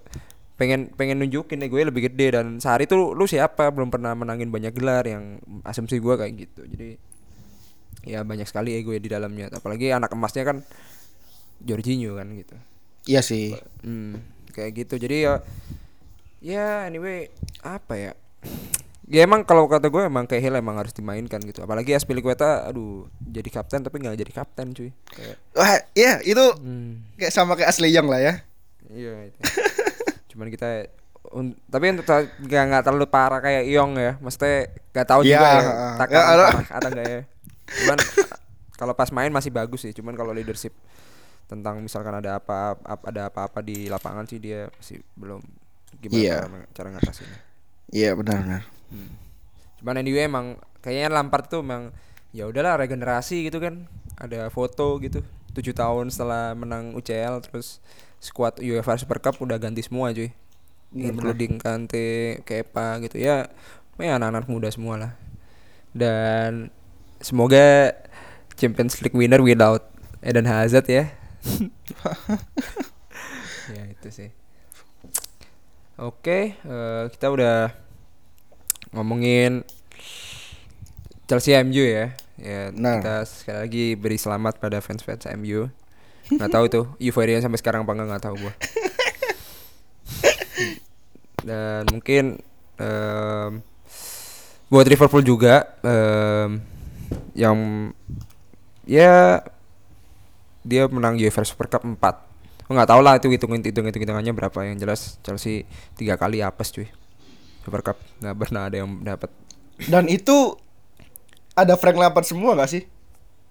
Pengen 0.59 0.91
pengen 0.91 1.23
nunjukin 1.23 1.63
egonya 1.63 1.87
lebih 1.87 2.11
gede 2.11 2.35
dan 2.35 2.59
Sari 2.59 2.83
tuh 2.83 3.15
lu 3.15 3.23
siapa? 3.23 3.71
Belum 3.71 3.87
pernah 3.87 4.11
menangin 4.11 4.51
banyak 4.51 4.75
gelar 4.75 5.07
yang 5.07 5.39
asumsi 5.63 6.03
gua 6.03 6.19
kayak 6.19 6.35
gitu. 6.35 6.67
Jadi 6.67 6.99
ya 8.01 8.21
banyak 8.21 8.45
sekali 8.45 8.73
ego 8.73 8.91
di 8.91 9.05
dalamnya 9.05 9.49
apalagi 9.49 9.89
anak 9.89 10.09
emasnya 10.09 10.43
kan 10.43 10.57
Jorginho 11.59 12.15
kan 12.15 12.31
gitu 12.31 12.55
iya 13.05 13.19
sih 13.19 13.55
Hmm, 13.79 14.19
kayak 14.49 14.71
gitu. 14.77 14.95
Jadi 14.97 15.23
ya 15.23 15.33
ya 16.39 16.85
anyway 16.85 17.27
apa 17.59 17.93
ya? 17.95 18.11
Ya 19.09 19.25
emang 19.25 19.41
kalau 19.41 19.65
kata 19.65 19.89
gue 19.89 20.05
emang 20.05 20.29
kayak 20.29 20.37
Hill 20.39 20.53
emang 20.55 20.77
harus 20.77 20.93
dimainkan 20.93 21.41
gitu. 21.41 21.65
Apalagi 21.65 21.97
Aspilicueta 21.97 22.61
aduh 22.63 23.09
jadi 23.19 23.49
kapten 23.49 23.81
tapi 23.81 23.97
nggak 23.97 24.13
jadi 24.15 24.31
kapten 24.31 24.69
cuy. 24.69 24.93
Kayak 25.07 25.35
Wah, 25.51 25.81
iya 25.93 26.21
itu 26.21 26.45
hmm, 26.53 27.17
kayak 27.17 27.33
sama 27.33 27.57
kayak 27.57 27.73
Ashley 27.73 27.89
Young 27.89 28.05
lah 28.05 28.21
ya 28.21 28.33
Iya 28.85 29.33
itu. 29.33 29.39
Cuman 30.29 30.47
kita 30.47 30.85
un- 31.31 31.57
tapi 31.65 31.89
untuk 31.89 32.05
nggak 32.05 32.63
nggak 32.69 32.83
terlalu 32.85 33.07
parah 33.09 33.41
kayak 33.41 33.65
Iong 33.65 33.97
ya. 33.97 34.13
Maksudnya 34.19 34.57
nggak 34.93 35.07
tahu 35.07 35.21
Iya, 35.25 35.31
juga 35.33 35.47
ya 35.49 35.61
takaran 35.97 36.13
Ya, 36.13 36.21
ada- 36.29 36.45
parah 36.45 36.67
atau 36.69 36.89
enggak 36.93 37.07
ya. 37.07 37.21
Cuman 37.77 37.97
kalau 38.73 38.93
pas 38.93 39.09
main 39.11 39.29
masih 39.29 39.49
bagus 39.49 39.83
sih. 39.83 39.93
Cuman 39.93 40.13
kalau 40.13 40.31
leadership 40.31 40.73
tentang 41.45 41.81
misalkan 41.81 42.13
ada 42.13 42.37
apa 42.37 42.77
ap- 42.79 43.05
ada 43.05 43.27
apa-apa 43.27 43.59
di 43.59 43.89
lapangan 43.89 44.25
sih 44.25 44.37
dia 44.37 44.69
masih 44.77 45.01
belum 45.17 45.41
gimana 45.97 46.21
Iya. 46.21 46.35
cara, 46.45 46.57
cara 46.71 46.87
ngatasinnya. 46.93 47.39
Iya 47.89 48.09
benar 48.13 48.37
benar. 48.39 48.63
Hmm. 48.93 49.11
Cuman 49.81 49.95
anyway 49.97 50.25
emang 50.25 50.45
kayaknya 50.79 51.09
Lampard 51.09 51.49
tuh 51.49 51.65
emang 51.65 51.89
ya 52.29 52.45
udahlah 52.45 52.77
regenerasi 52.77 53.49
gitu 53.49 53.57
kan. 53.57 53.89
Ada 54.15 54.49
foto 54.49 54.97
gitu. 54.99 55.25
tujuh 55.49 55.73
tahun 55.73 56.13
setelah 56.13 56.53
menang 56.53 56.93
UCL 56.93 57.41
terus 57.41 57.81
squad 58.21 58.61
UEFA 58.61 59.01
Super 59.01 59.17
Cup 59.17 59.41
udah 59.41 59.57
ganti 59.57 59.81
semua 59.81 60.13
cuy. 60.13 60.29
Iya, 60.93 61.09
Including 61.09 61.57
Kante, 61.57 62.37
Kepa 62.45 63.01
gitu 63.01 63.17
ya. 63.17 63.49
Ya 63.97 64.11
anak-anak 64.15 64.45
muda 64.45 64.69
semua 64.69 64.95
lah. 65.01 65.11
Dan 65.89 66.69
semoga 67.19 67.95
Champions 68.55 68.99
League 68.99 69.15
winner 69.15 69.39
without 69.39 69.91
Eden 70.19 70.47
Hazard 70.47 70.87
ya. 70.87 71.11
ya 73.75 73.83
itu 73.87 74.09
sih. 74.11 74.29
Oke, 75.99 76.55
eh, 76.55 77.03
kita 77.11 77.27
udah 77.27 77.75
ngomongin 78.95 79.67
Chelsea 81.27 81.55
MU 81.61 81.83
ya. 81.83 82.15
Ya, 82.39 82.71
Nah. 82.71 83.03
kita 83.03 83.15
sekali 83.27 83.57
lagi 83.59 83.85
beri 83.99 84.15
selamat 84.15 84.63
pada 84.63 84.79
fans-fans 84.79 85.27
MU. 85.35 85.67
Nggak 86.29 86.51
tahu 86.51 86.65
tuh 86.71 86.85
euforia 87.03 87.43
sampai 87.43 87.59
sekarang 87.59 87.83
apa 87.83 87.91
enggak 87.91 88.07
nggak 88.15 88.23
tahu 88.23 88.35
gua. 88.39 88.53
Dan 91.39 91.87
mungkin 91.91 92.23
em, 92.77 93.51
buat 94.67 94.87
Liverpool 94.87 95.23
juga 95.25 95.67
em, 95.83 96.59
yang 97.39 97.55
ya 98.83 99.39
dia 100.61 100.83
menang 100.91 101.15
UEFA 101.15 101.47
Super 101.47 101.71
Cup 101.71 101.87
4 101.87 102.27
Oh, 102.69 102.77
nggak 102.77 102.85
tahu 102.85 103.01
lah 103.01 103.17
itu 103.17 103.25
hitung 103.33 103.49
hitung 103.57 103.81
hitung 103.81 103.97
hitungannya 103.97 104.29
berapa 104.29 104.59
yang 104.61 104.77
jelas 104.77 105.17
Chelsea 105.25 105.65
tiga 105.95 106.13
kali 106.13 106.43
apes 106.43 106.69
cuy 106.69 106.85
Super 107.63 107.81
Cup 107.81 107.97
nggak 108.19 108.35
pernah 108.35 108.69
ada 108.69 108.77
yang 108.77 109.01
dapat 109.01 109.33
Dan 109.79 110.05
itu 110.05 110.53
ada 111.55 111.73
Frank 111.73 111.97
Lampard 111.97 112.27
semua 112.27 112.53
gak 112.53 112.69
sih? 112.69 112.83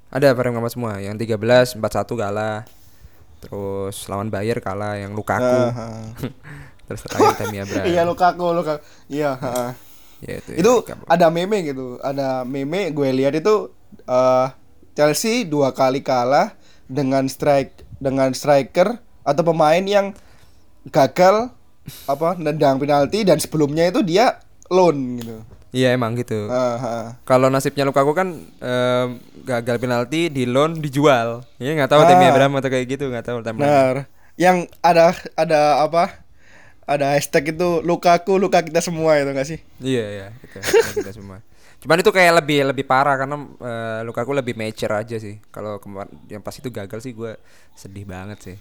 ada 0.09 0.33
bareng 0.33 0.55
sama 0.55 0.68
semua 0.70 0.92
yang 1.03 1.18
13 1.18 1.35
41 1.77 1.83
kalah 2.14 2.64
terus 3.38 4.07
lawan 4.07 4.31
Bayer 4.31 4.57
kalah 4.59 4.96
yang 4.96 5.12
Lukaku 5.12 5.44
Ah, 5.44 5.74
ah. 5.74 6.07
terus 6.88 7.03
terakhir 7.05 7.42
Tammy 7.42 7.59
Abraham 7.66 7.85
Iya 7.85 8.03
Lukaku, 8.07 8.46
Lukaku. 8.55 8.81
Iya. 9.11 9.35
Ya, 10.25 10.35
itu, 10.43 10.51
itu 10.59 10.73
ya, 10.87 10.95
ada 11.07 11.27
meme 11.29 11.63
gitu. 11.63 11.99
Ada 12.03 12.43
meme 12.43 12.91
gue 12.91 13.09
lihat 13.13 13.35
itu 13.39 13.71
eh 14.09 14.47
Chelsea 14.99 15.47
dua 15.47 15.71
kali 15.71 16.03
kalah 16.03 16.59
dengan 16.91 17.27
strike 17.31 17.87
dengan 18.03 18.35
striker 18.35 18.99
atau 19.23 19.43
pemain 19.45 19.83
yang 19.85 20.17
gagal 20.89 21.53
apa 22.09 22.37
nendang 22.37 22.81
penalti 22.81 23.25
dan 23.25 23.39
sebelumnya 23.41 23.89
itu 23.89 24.01
dia 24.03 24.41
loan 24.69 25.21
gitu. 25.21 25.37
Iya 25.69 25.93
emang 25.93 26.17
gitu. 26.17 26.49
Ah, 26.49 26.81
ah. 26.81 27.07
kalau 27.29 27.53
nasibnya 27.53 27.85
Lukaku 27.85 28.17
kan 28.17 28.41
em, 28.41 29.09
gagal 29.45 29.77
penalti 29.77 30.33
di 30.33 30.49
loan 30.49 30.81
dijual. 30.81 31.45
Ya 31.61 31.77
nggak 31.77 31.93
tahu 31.93 32.09
Tammy 32.09 32.25
Ah. 32.25 32.33
Abraham 32.33 32.57
atau 32.57 32.73
kayak 32.73 32.87
gitu 32.89 33.05
nggak 33.13 33.27
tahu 33.29 33.45
benar. 33.45 34.09
Yang 34.41 34.73
ada 34.81 35.13
ada 35.37 35.61
apa 35.85 36.25
ada 36.88 37.12
hashtag 37.12 37.53
itu 37.53 37.85
Lukaku 37.85 38.40
luka 38.40 38.64
kita 38.64 38.81
semua 38.81 39.20
itu 39.20 39.29
gak 39.29 39.48
sih 39.48 39.61
Iya 39.85 40.05
iya 40.09 40.27
kita, 40.40 40.64
kita, 41.05 41.12
semua. 41.12 41.44
Cuman 41.79 42.01
itu 42.01 42.11
kayak 42.11 42.42
lebih 42.42 42.64
lebih 42.72 42.85
parah 42.88 43.14
karena 43.20 43.37
eh, 43.61 44.01
Lukaku 44.09 44.33
lebih 44.33 44.57
mature 44.57 44.96
aja 44.96 45.20
sih. 45.20 45.38
Kalau 45.53 45.79
kemarin 45.79 46.11
yang 46.27 46.42
pas 46.42 46.57
itu 46.57 46.72
gagal 46.72 47.05
sih 47.05 47.12
gue 47.12 47.37
sedih 47.77 48.09
banget 48.09 48.38
sih. 48.40 48.57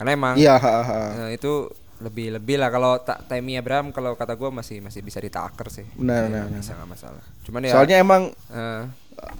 Karena 0.00 0.10
emang 0.16 0.34
iya 0.40 0.56
ha, 0.56 0.72
ha. 0.82 1.00
eh, 1.28 1.38
itu 1.38 1.70
lebih 2.02 2.34
lebih 2.34 2.58
lah 2.58 2.72
kalau 2.74 2.98
tak 2.98 3.30
Tammy 3.30 3.54
Abraham 3.54 3.94
kalau 3.94 4.18
kata 4.18 4.34
gue 4.34 4.50
masih 4.50 4.82
masih 4.82 5.06
bisa 5.06 5.22
ditaker 5.22 5.70
sih. 5.70 5.86
Benar, 5.94 6.26
Iya, 6.26 6.42
benar, 6.48 6.58
bisa 6.58 6.72
nggak 6.74 6.90
masalah. 6.90 7.24
Cuman 7.46 7.60
ya 7.62 7.72
soalnya 7.78 7.96
emang 8.02 8.22
eh, 8.50 8.82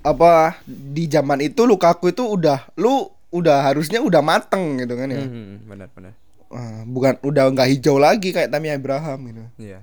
apa 0.06 0.62
di 0.68 1.10
zaman 1.10 1.42
itu 1.42 1.66
Lukaku 1.66 2.14
itu 2.14 2.22
udah 2.22 2.70
lu 2.78 3.10
udah 3.32 3.64
harusnya 3.72 3.98
udah 4.04 4.20
mateng 4.20 4.76
gitu 4.76 4.92
kan 4.92 5.08
ya 5.08 5.24
hmm, 5.24 5.64
benar 5.64 5.88
benar. 5.96 6.12
Ah, 6.52 6.84
bukan 6.84 7.16
udah 7.22 7.48
nggak 7.48 7.68
hijau 7.70 7.96
lagi 7.96 8.28
kayak 8.28 8.48
Tammy 8.48 8.68
Abraham 8.68 9.18
gitu. 9.24 9.44
Iya. 9.58 9.80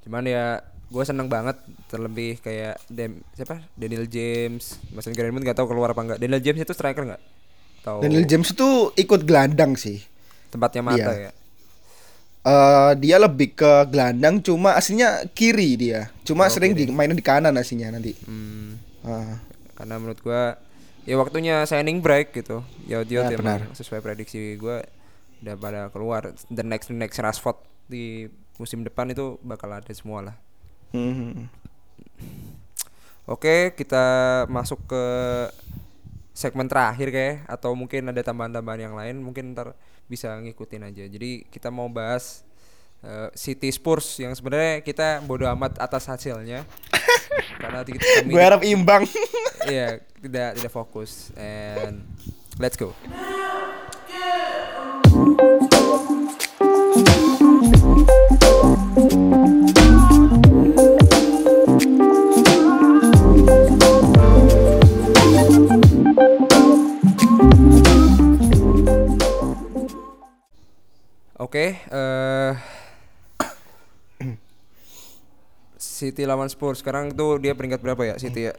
Cuman 0.00 0.24
ya 0.24 0.44
gue 0.88 1.04
seneng 1.04 1.28
banget 1.28 1.60
terlebih 1.86 2.40
kayak 2.40 2.80
Dem 2.86 3.20
siapa 3.32 3.60
Daniel 3.74 4.08
James, 4.08 4.80
Mason 4.88 5.12
Greenwood 5.12 5.44
nggak 5.44 5.54
tahu 5.54 5.68
keluar 5.68 5.92
apa 5.92 6.00
enggak. 6.00 6.18
Daniel 6.18 6.40
James 6.40 6.58
itu 6.58 6.72
striker 6.72 7.04
nggak? 7.04 7.22
Tahu 7.78 7.98
Daniel 8.00 8.24
James 8.24 8.48
itu 8.48 8.68
ikut 8.94 9.20
gelandang 9.22 9.74
sih. 9.74 10.00
tempatnya 10.48 10.80
mata 10.82 11.12
Iya. 11.12 11.28
ya. 11.28 11.32
Eh 12.40 12.92
dia 12.96 13.20
lebih 13.20 13.52
ke 13.52 13.72
gelandang 13.86 14.40
cuma 14.40 14.72
aslinya 14.72 15.28
kiri 15.28 15.76
dia. 15.76 16.08
Cuma 16.24 16.46
Oh, 16.46 16.50
sering 16.50 16.72
kiri. 16.72 16.88
dimainin 16.88 17.12
di 17.12 17.20
kanan 17.20 17.52
aslinya 17.52 17.92
nanti. 17.92 18.16
Hmm, 18.24 18.80
Ah, 18.98 19.36
karena 19.74 20.00
menurut 20.00 20.16
gua 20.18 20.56
ya 21.04 21.14
waktunya 21.14 21.64
signing 21.64 22.00
break 22.00 22.32
gitu. 22.32 22.64
Ya 22.84 23.04
dia 23.04 23.28
Ya, 23.28 23.60
sesuai 23.70 24.00
prediksi 24.00 24.56
gua 24.56 24.80
udah 25.42 25.54
pada 25.54 25.80
keluar 25.94 26.34
the 26.50 26.64
next 26.66 26.90
the 26.90 26.96
next 26.96 27.18
Rashford 27.18 27.58
di 27.86 28.26
musim 28.58 28.82
depan 28.82 29.08
itu 29.10 29.38
bakal 29.40 29.70
ada 29.70 29.90
semua 29.94 30.32
lah. 30.32 30.36
hmm. 30.92 31.46
Oke, 33.28 33.76
kita 33.76 34.04
masuk 34.48 34.80
ke 34.88 35.04
segmen 36.32 36.64
terakhir 36.70 37.12
kayak 37.12 37.36
atau 37.50 37.74
mungkin 37.74 38.08
ada 38.08 38.22
tambahan-tambahan 38.24 38.80
yang 38.88 38.94
lain 38.96 39.20
mungkin 39.20 39.52
ntar 39.52 39.76
bisa 40.08 40.32
ngikutin 40.40 40.88
aja. 40.88 41.04
Jadi 41.04 41.44
kita 41.52 41.68
mau 41.68 41.92
bahas 41.92 42.40
eh, 43.04 43.28
City 43.36 43.68
Spurs 43.68 44.16
yang 44.22 44.32
sebenarnya 44.32 44.80
kita 44.80 45.20
bodo 45.28 45.44
amat 45.50 45.76
atas 45.76 46.08
hasilnya. 46.08 46.64
Karena 47.62 47.84
kita 47.84 48.24
Gue 48.24 48.40
harap 48.40 48.64
imbang. 48.64 49.04
Iya, 49.68 50.00
tidak 50.24 50.62
tidak 50.62 50.72
fokus 50.72 51.28
and 51.36 52.06
let's 52.56 52.80
go. 52.80 52.96
Oke, 55.18 55.34
eh 71.80 72.52
City 75.78 76.22
lawan 76.22 76.46
Spurs 76.46 76.78
sekarang 76.78 77.10
tuh 77.10 77.42
dia 77.42 77.58
peringkat 77.58 77.82
berapa 77.82 77.98
ya 78.06 78.14
City 78.22 78.46
ya? 78.46 78.54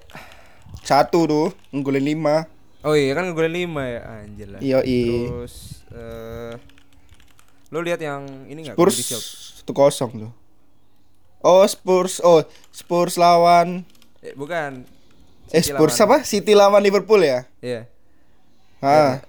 Satu 0.84 1.24
tuh 1.24 1.56
ngunggulin 1.72 2.04
lima. 2.04 2.59
Oh 2.82 2.94
iya 2.94 3.12
kan 3.12 3.28
gue 3.30 3.48
lima 3.48 3.84
ya 3.84 4.02
anjir 4.24 4.48
lah. 4.48 4.60
Iya, 4.60 4.80
iya. 4.82 5.28
Terus 5.28 5.54
eh 5.90 6.54
lu 7.70 7.80
lihat 7.80 8.00
yang 8.00 8.24
ini 8.46 8.64
enggak 8.64 8.76
Spurs 8.76 8.98
satu 9.58 9.72
kosong 9.74 10.12
tuh. 10.18 10.32
Oh 11.40 11.64
Spurs, 11.64 12.20
oh 12.20 12.40
Spurs 12.70 13.16
lawan 13.16 13.84
Eh, 14.20 14.32
bukan. 14.34 14.84
eh 15.48 15.60
City 15.60 15.72
Spurs 15.72 15.96
lawan- 15.96 16.04
apa? 16.06 16.18
City 16.24 16.54
lawan 16.54 16.80
Liverpool 16.80 17.20
ya? 17.20 17.44
Iya. 17.60 17.88
Ah. 18.80 19.20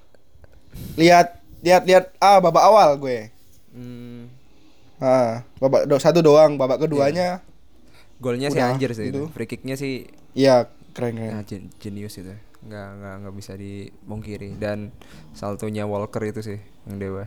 Lihat 0.95 1.29
lihat 1.61 1.83
lihat 1.85 2.05
ah 2.17 2.39
babak 2.39 2.63
awal 2.63 2.95
gue. 2.97 3.31
Hmm, 3.71 4.31
Ah, 4.97 5.43
babak 5.57 5.87
do, 5.87 5.97
satu 5.97 6.21
doang, 6.21 6.55
babak 6.55 6.77
keduanya 6.79 7.41
golnya 8.19 8.47
sih 8.47 8.59
Udah, 8.59 8.69
anjir 8.69 8.93
sih 8.93 9.09
itu. 9.09 9.17
itu. 9.17 9.23
Free 9.33 9.49
kicknya 9.49 9.73
sih 9.73 10.05
iya 10.35 10.69
keren 10.93 11.17
keren. 11.17 11.33
nah, 11.33 11.43
gen- 11.43 11.73
jenius 11.79 12.15
itu. 12.15 12.37
Nggak 12.61 12.89
nggak 13.01 13.15
nggak 13.25 13.35
bisa 13.37 13.53
dipungkiri 13.57 14.57
dan 14.61 14.93
saltonya 15.33 15.89
Walker 15.89 16.21
itu 16.25 16.41
sih 16.45 16.59
yang 16.89 17.01
dewa. 17.01 17.25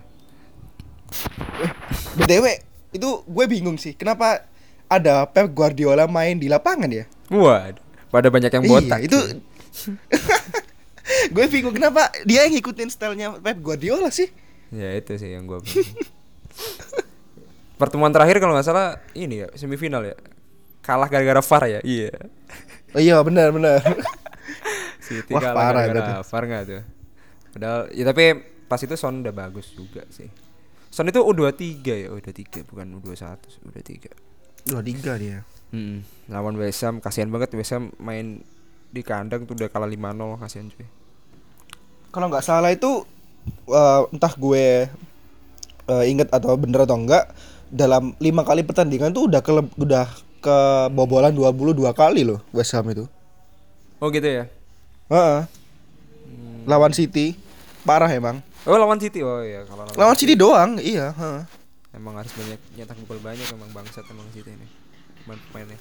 BTW 2.18 2.46
itu 2.94 3.10
gue 3.26 3.46
bingung 3.50 3.78
sih 3.82 3.98
kenapa 3.98 4.46
ada 4.86 5.26
Pep 5.26 5.50
Guardiola 5.50 6.06
main 6.06 6.38
di 6.38 6.46
lapangan 6.46 6.90
ya? 6.90 7.06
Waduh, 7.34 7.82
pada 8.14 8.30
banyak 8.30 8.52
yang 8.54 8.66
botak. 8.70 9.02
Iya, 9.02 9.08
itu 9.10 9.20
gue 11.36 11.46
bingung 11.50 11.74
kenapa 11.74 12.14
dia 12.30 12.46
yang 12.46 12.54
ngikutin 12.54 12.90
stylenya 12.94 13.42
Pep 13.42 13.58
Guardiola 13.58 14.14
sih? 14.14 14.30
Ya 14.74 14.90
itu 14.98 15.14
sih 15.22 15.34
yang 15.34 15.46
gua 15.46 15.62
bingung. 15.62 15.86
Pertemuan 17.82 18.14
terakhir 18.14 18.42
kalau 18.42 18.58
nggak 18.58 18.66
salah 18.66 19.02
ini 19.14 19.46
ya 19.46 19.48
semifinal 19.54 20.02
ya. 20.02 20.18
Kalah 20.82 21.08
gara-gara 21.08 21.42
VAR 21.42 21.64
ya. 21.70 21.80
Iya. 21.86 22.12
Oh 22.94 23.02
iya 23.02 23.18
benar 23.22 23.54
benar. 23.54 23.82
City 25.04 25.32
Wah, 25.36 25.42
kalah 25.44 25.56
parah 25.60 25.84
itu 25.92 26.02
VAR 26.32 26.44
nggak 26.48 26.64
tuh. 26.64 26.84
Padahal 27.54 27.82
ya 27.92 28.04
tapi 28.08 28.24
pas 28.72 28.80
itu 28.80 28.96
Son 28.96 29.20
udah 29.20 29.36
bagus 29.36 29.76
juga 29.76 30.08
sih. 30.10 30.32
Son 30.88 31.10
itu 31.10 31.20
U23 31.20 31.84
ya, 31.86 32.08
U23 32.14 32.64
bukan 32.70 32.88
U21, 33.04 33.38
U23. 33.68 33.94
Dua 34.64 34.80
tiga 34.80 35.20
dia. 35.20 35.44
Hmm, 35.74 36.06
lawan 36.30 36.56
West 36.56 36.86
Ham 36.86 37.02
kasihan 37.04 37.28
banget 37.34 37.52
West 37.58 37.74
Ham 37.74 37.92
main 37.98 38.46
di 38.94 39.02
kandang 39.02 39.50
tuh 39.50 39.58
udah 39.58 39.74
kalah 39.74 39.90
5-0 39.90 40.40
kasihan 40.40 40.70
cuy. 40.70 40.88
Kalau 42.14 42.30
nggak 42.30 42.46
salah 42.46 42.70
itu 42.70 43.04
eh, 43.68 44.02
entah 44.14 44.34
gue 44.38 44.66
eh, 45.90 46.04
inget 46.08 46.30
atau 46.30 46.54
bener 46.56 46.86
atau 46.86 46.96
enggak 46.96 47.34
dalam 47.74 48.14
lima 48.22 48.46
kali 48.46 48.62
pertandingan 48.62 49.10
tuh 49.12 49.26
udah 49.26 49.42
ke 49.42 49.52
udah 49.82 50.06
kebobolan 50.46 51.34
22 51.34 51.90
kali 51.98 52.22
loh 52.22 52.46
West 52.54 52.78
Ham 52.78 52.86
itu. 52.94 53.10
Oh 53.98 54.14
gitu 54.14 54.30
ya. 54.30 54.46
Heeh. 55.14 55.42
Lawan 56.66 56.90
City 56.90 57.38
parah 57.86 58.10
emang. 58.10 58.42
Oh 58.66 58.80
lawan 58.80 58.98
City. 58.98 59.22
Oh 59.22 59.44
iya 59.46 59.62
kalau 59.68 59.86
lawan, 59.86 60.00
Lawan 60.00 60.18
City 60.18 60.34
doang, 60.34 60.82
iya. 60.82 61.14
heeh. 61.14 61.42
emang 61.94 62.18
harus 62.18 62.34
banyak 62.34 62.58
nyetak 62.74 62.98
gol 63.06 63.22
banyak 63.22 63.46
emang 63.54 63.70
bangsat 63.70 64.02
emang 64.10 64.26
City 64.34 64.50
ini. 64.50 64.66
Pemain 65.22 65.38
pemainnya. 65.52 65.78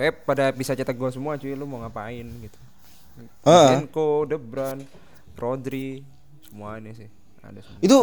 Saya 0.00 0.10
pada 0.16 0.48
bisa 0.56 0.72
cetak 0.72 0.96
gol 0.96 1.12
semua 1.12 1.36
cuy, 1.36 1.52
lu 1.52 1.68
mau 1.68 1.84
ngapain 1.84 2.24
gitu. 2.24 2.58
Enko, 3.44 4.26
De 4.26 4.40
Bruyne, 4.40 4.88
Rodri, 5.36 6.02
semua 6.48 6.80
ini 6.80 6.96
sih. 6.96 7.08
Ada 7.44 7.60
semua. 7.60 7.78
Itu 7.84 7.98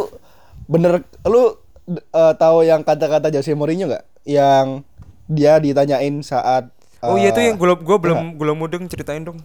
bener 0.70 1.02
lu 1.26 1.58
eh, 1.98 2.34
tahu 2.38 2.62
yang 2.62 2.86
kata-kata 2.86 3.34
Jose 3.34 3.52
Mourinho 3.58 3.90
nggak? 3.90 4.06
Yang 4.22 4.86
dia 5.26 5.58
ditanyain 5.58 6.22
saat 6.22 6.70
Oh 7.02 7.18
iya 7.18 7.34
itu 7.34 7.42
eh, 7.42 7.50
yang 7.50 7.58
gua 7.58 7.98
belum 7.98 8.38
belum 8.38 8.56
mudeng 8.62 8.86
ceritain 8.86 9.26
dong. 9.26 9.42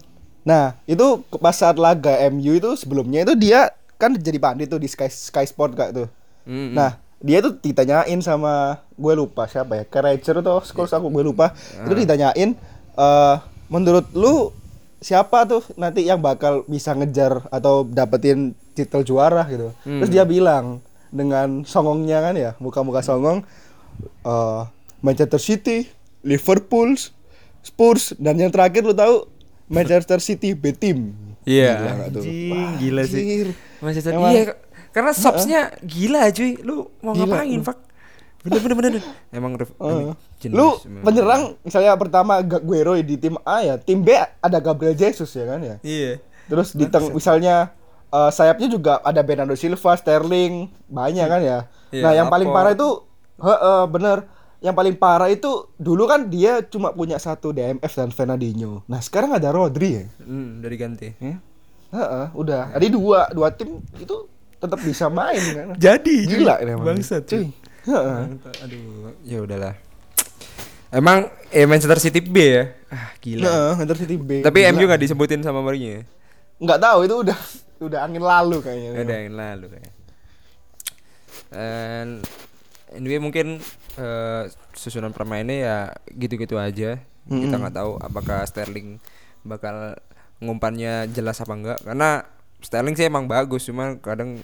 Nah, 0.48 0.72
itu 0.88 1.20
pas 1.44 1.52
saat 1.52 1.76
laga 1.76 2.16
MU 2.32 2.56
itu 2.56 2.72
sebelumnya 2.80 3.28
itu 3.28 3.36
dia 3.36 3.68
kan 4.00 4.16
jadi 4.16 4.40
pandit 4.40 4.72
tuh 4.72 4.80
di 4.80 4.88
Sky 4.88 5.12
Sky 5.12 5.44
Sport 5.44 5.76
kak 5.76 5.90
tuh. 5.92 6.08
Mm, 6.48 6.56
mm. 6.56 6.72
Nah, 6.72 6.96
dia 7.20 7.44
tuh 7.44 7.60
ditanyain 7.60 8.16
sama 8.24 8.80
gue 8.96 9.12
lupa 9.12 9.44
siapa 9.44 9.76
ya, 9.76 9.84
Carragher 9.84 10.40
atau 10.40 10.64
Scholes 10.64 10.96
aku 10.96 11.12
gue 11.12 11.24
lupa. 11.28 11.52
Itu 11.84 11.92
ditanyain 11.92 12.56
eh 12.96 13.36
menurut 13.68 14.08
lu 14.16 14.56
siapa 15.04 15.44
tuh 15.44 15.60
nanti 15.76 16.08
yang 16.08 16.24
bakal 16.24 16.64
bisa 16.64 16.96
ngejar 16.96 17.44
atau 17.52 17.84
dapetin 17.84 18.56
titel 18.72 19.04
juara 19.04 19.44
gitu. 19.52 19.68
Terus 19.84 20.08
dia 20.08 20.24
bilang 20.24 20.80
dengan 21.12 21.68
songongnya 21.68 22.24
kan 22.24 22.34
ya, 22.40 22.56
muka-muka 22.56 23.04
songong 23.04 23.44
eh 24.24 24.62
Manchester 25.04 25.38
City, 25.38 25.84
Liverpool, 26.24 26.96
Spurs 27.60 28.16
dan 28.16 28.40
yang 28.40 28.48
terakhir 28.48 28.82
lu 28.82 28.96
tahu 28.96 29.28
Manchester 29.68 30.18
City 30.20 30.56
B 30.56 30.72
team. 30.72 31.12
Iya. 31.48 31.96
Gila? 32.12 33.02
Anjing, 33.04 33.08
sih. 33.08 33.24
Manchester 33.80 34.12
Emang- 34.12 34.32
iya 34.34 34.42
karena 34.92 35.12
subsnya 35.14 35.60
gila 35.84 36.28
cuy. 36.32 36.58
Lu 36.64 36.90
mau 37.04 37.14
Gila. 37.14 37.38
ngapain, 37.38 37.60
Pak? 37.62 37.76
Bener 38.42 38.60
bener 38.62 38.76
bener. 38.78 38.92
Emang 39.34 39.52
ini 39.58 40.14
jenis 40.38 40.54
Lu 40.54 40.78
memang. 40.86 41.04
penyerang 41.04 41.42
misalnya 41.66 41.92
pertama 41.98 42.38
Guero 42.40 42.94
di 43.02 43.18
tim 43.18 43.34
A 43.42 43.66
ya, 43.66 43.74
tim 43.76 44.00
B 44.00 44.14
ada 44.14 44.58
Gabriel 44.62 44.94
Jesus 44.94 45.28
ya 45.34 45.44
kan 45.44 45.60
ya. 45.60 45.76
Iya. 45.82 46.22
Terus 46.48 46.72
di 46.72 46.86
teng 46.88 47.12
misalnya 47.12 47.74
eh, 48.08 48.30
sayapnya 48.32 48.70
juga 48.70 49.02
ada 49.04 49.20
Bernardo 49.20 49.58
Silva, 49.58 49.98
Sterling, 49.98 50.70
banyak 50.88 51.26
kan 51.28 51.40
ya. 51.42 51.58
Iya, 51.92 52.02
nah, 52.04 52.12
yang 52.14 52.28
paling 52.30 52.48
parah 52.48 52.72
itu 52.72 53.04
heeh 53.42 53.82
bener. 53.90 54.18
Yang 54.58 54.74
paling 54.74 54.94
parah 54.98 55.30
itu 55.30 55.70
dulu 55.78 56.10
kan 56.10 56.26
dia 56.26 56.66
cuma 56.66 56.90
punya 56.90 57.14
satu 57.22 57.54
DMF 57.54 57.92
dan 57.94 58.10
Fernandinho. 58.10 58.82
Nah, 58.90 58.98
sekarang 58.98 59.30
ada 59.30 59.54
Rodri 59.54 60.02
ya. 60.02 60.04
Hmm, 60.18 60.58
udah 60.58 60.70
diganti. 60.70 61.08
Ya. 61.22 61.38
Heeh, 61.94 62.26
udah. 62.34 62.74
Jadi 62.74 62.86
dua 62.90 63.30
dua 63.30 63.48
tim 63.54 63.78
itu 63.96 64.26
tetap 64.58 64.82
bisa 64.82 65.06
main 65.06 65.38
kan. 65.38 65.66
Jadi 65.78 66.26
Gila 66.26 66.58
ini 66.60 66.70
emang. 66.74 66.86
Bangsat 66.90 67.22
cuy. 67.30 67.54
Heeh. 67.86 68.20
Aduh, 68.66 69.14
ya 69.22 69.38
udahlah. 69.46 69.74
Emang 70.90 71.30
eh, 71.54 71.68
Manchester 71.68 72.00
City 72.02 72.18
B 72.18 72.36
ya? 72.42 72.64
Ah, 72.90 73.12
gila. 73.22 73.44
Heeh, 73.46 73.72
Manchester 73.78 74.04
City 74.04 74.16
B. 74.18 74.30
Tapi 74.42 74.58
Gila. 74.66 74.74
MU 74.74 74.84
nggak 74.90 75.02
disebutin 75.06 75.40
sama 75.46 75.62
Mourinho 75.62 76.02
ya? 76.02 76.04
nggak 76.58 76.80
tahu 76.82 76.98
itu 77.06 77.16
udah 77.22 77.38
udah 77.78 77.98
angin 78.02 78.22
lalu 78.26 78.58
kayaknya. 78.58 78.90
Ada 78.98 79.14
yang 79.22 79.36
lalu 79.38 79.66
kayak. 79.70 79.92
And 81.54 82.10
anyway 82.92 83.22
mungkin 83.22 83.62
eh, 83.98 84.42
susunan 84.72 85.10
permainnya 85.10 85.56
ya 85.58 85.76
gitu-gitu 86.08 86.54
aja. 86.56 87.02
Kita 87.26 87.54
nggak 87.58 87.76
tahu 87.76 87.98
apakah 87.98 88.46
Sterling 88.46 88.96
bakal 89.44 89.98
ngumpannya 90.38 91.10
jelas 91.10 91.42
apa 91.42 91.52
enggak 91.52 91.78
karena 91.82 92.24
Sterling 92.58 92.94
sih 92.94 93.04
emang 93.04 93.26
bagus 93.26 93.66
cuma 93.66 93.98
kadang 93.98 94.40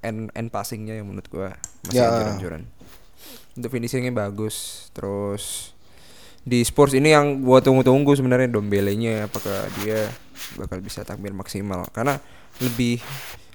end 0.00 0.30
end 0.32 0.48
passingnya 0.48 0.96
yang 0.96 1.10
menurut 1.10 1.26
gua 1.28 1.48
masih 1.84 2.00
Ya. 2.00 2.08
anjuran-anjuran. 2.08 2.62
Untuk 3.54 3.70
finishingnya 3.70 4.10
bagus 4.10 4.88
terus 4.90 5.74
di 6.42 6.60
Spurs 6.60 6.92
ini 6.92 7.12
yang 7.12 7.40
gua 7.40 7.60
tunggu-tunggu 7.60 8.12
sebenarnya 8.14 8.48
Dombele-nya 8.48 9.26
apakah 9.26 9.64
dia 9.80 10.08
bakal 10.56 10.80
bisa 10.80 11.04
tampil 11.04 11.32
maksimal 11.32 11.88
karena 11.92 12.20
lebih 12.60 13.00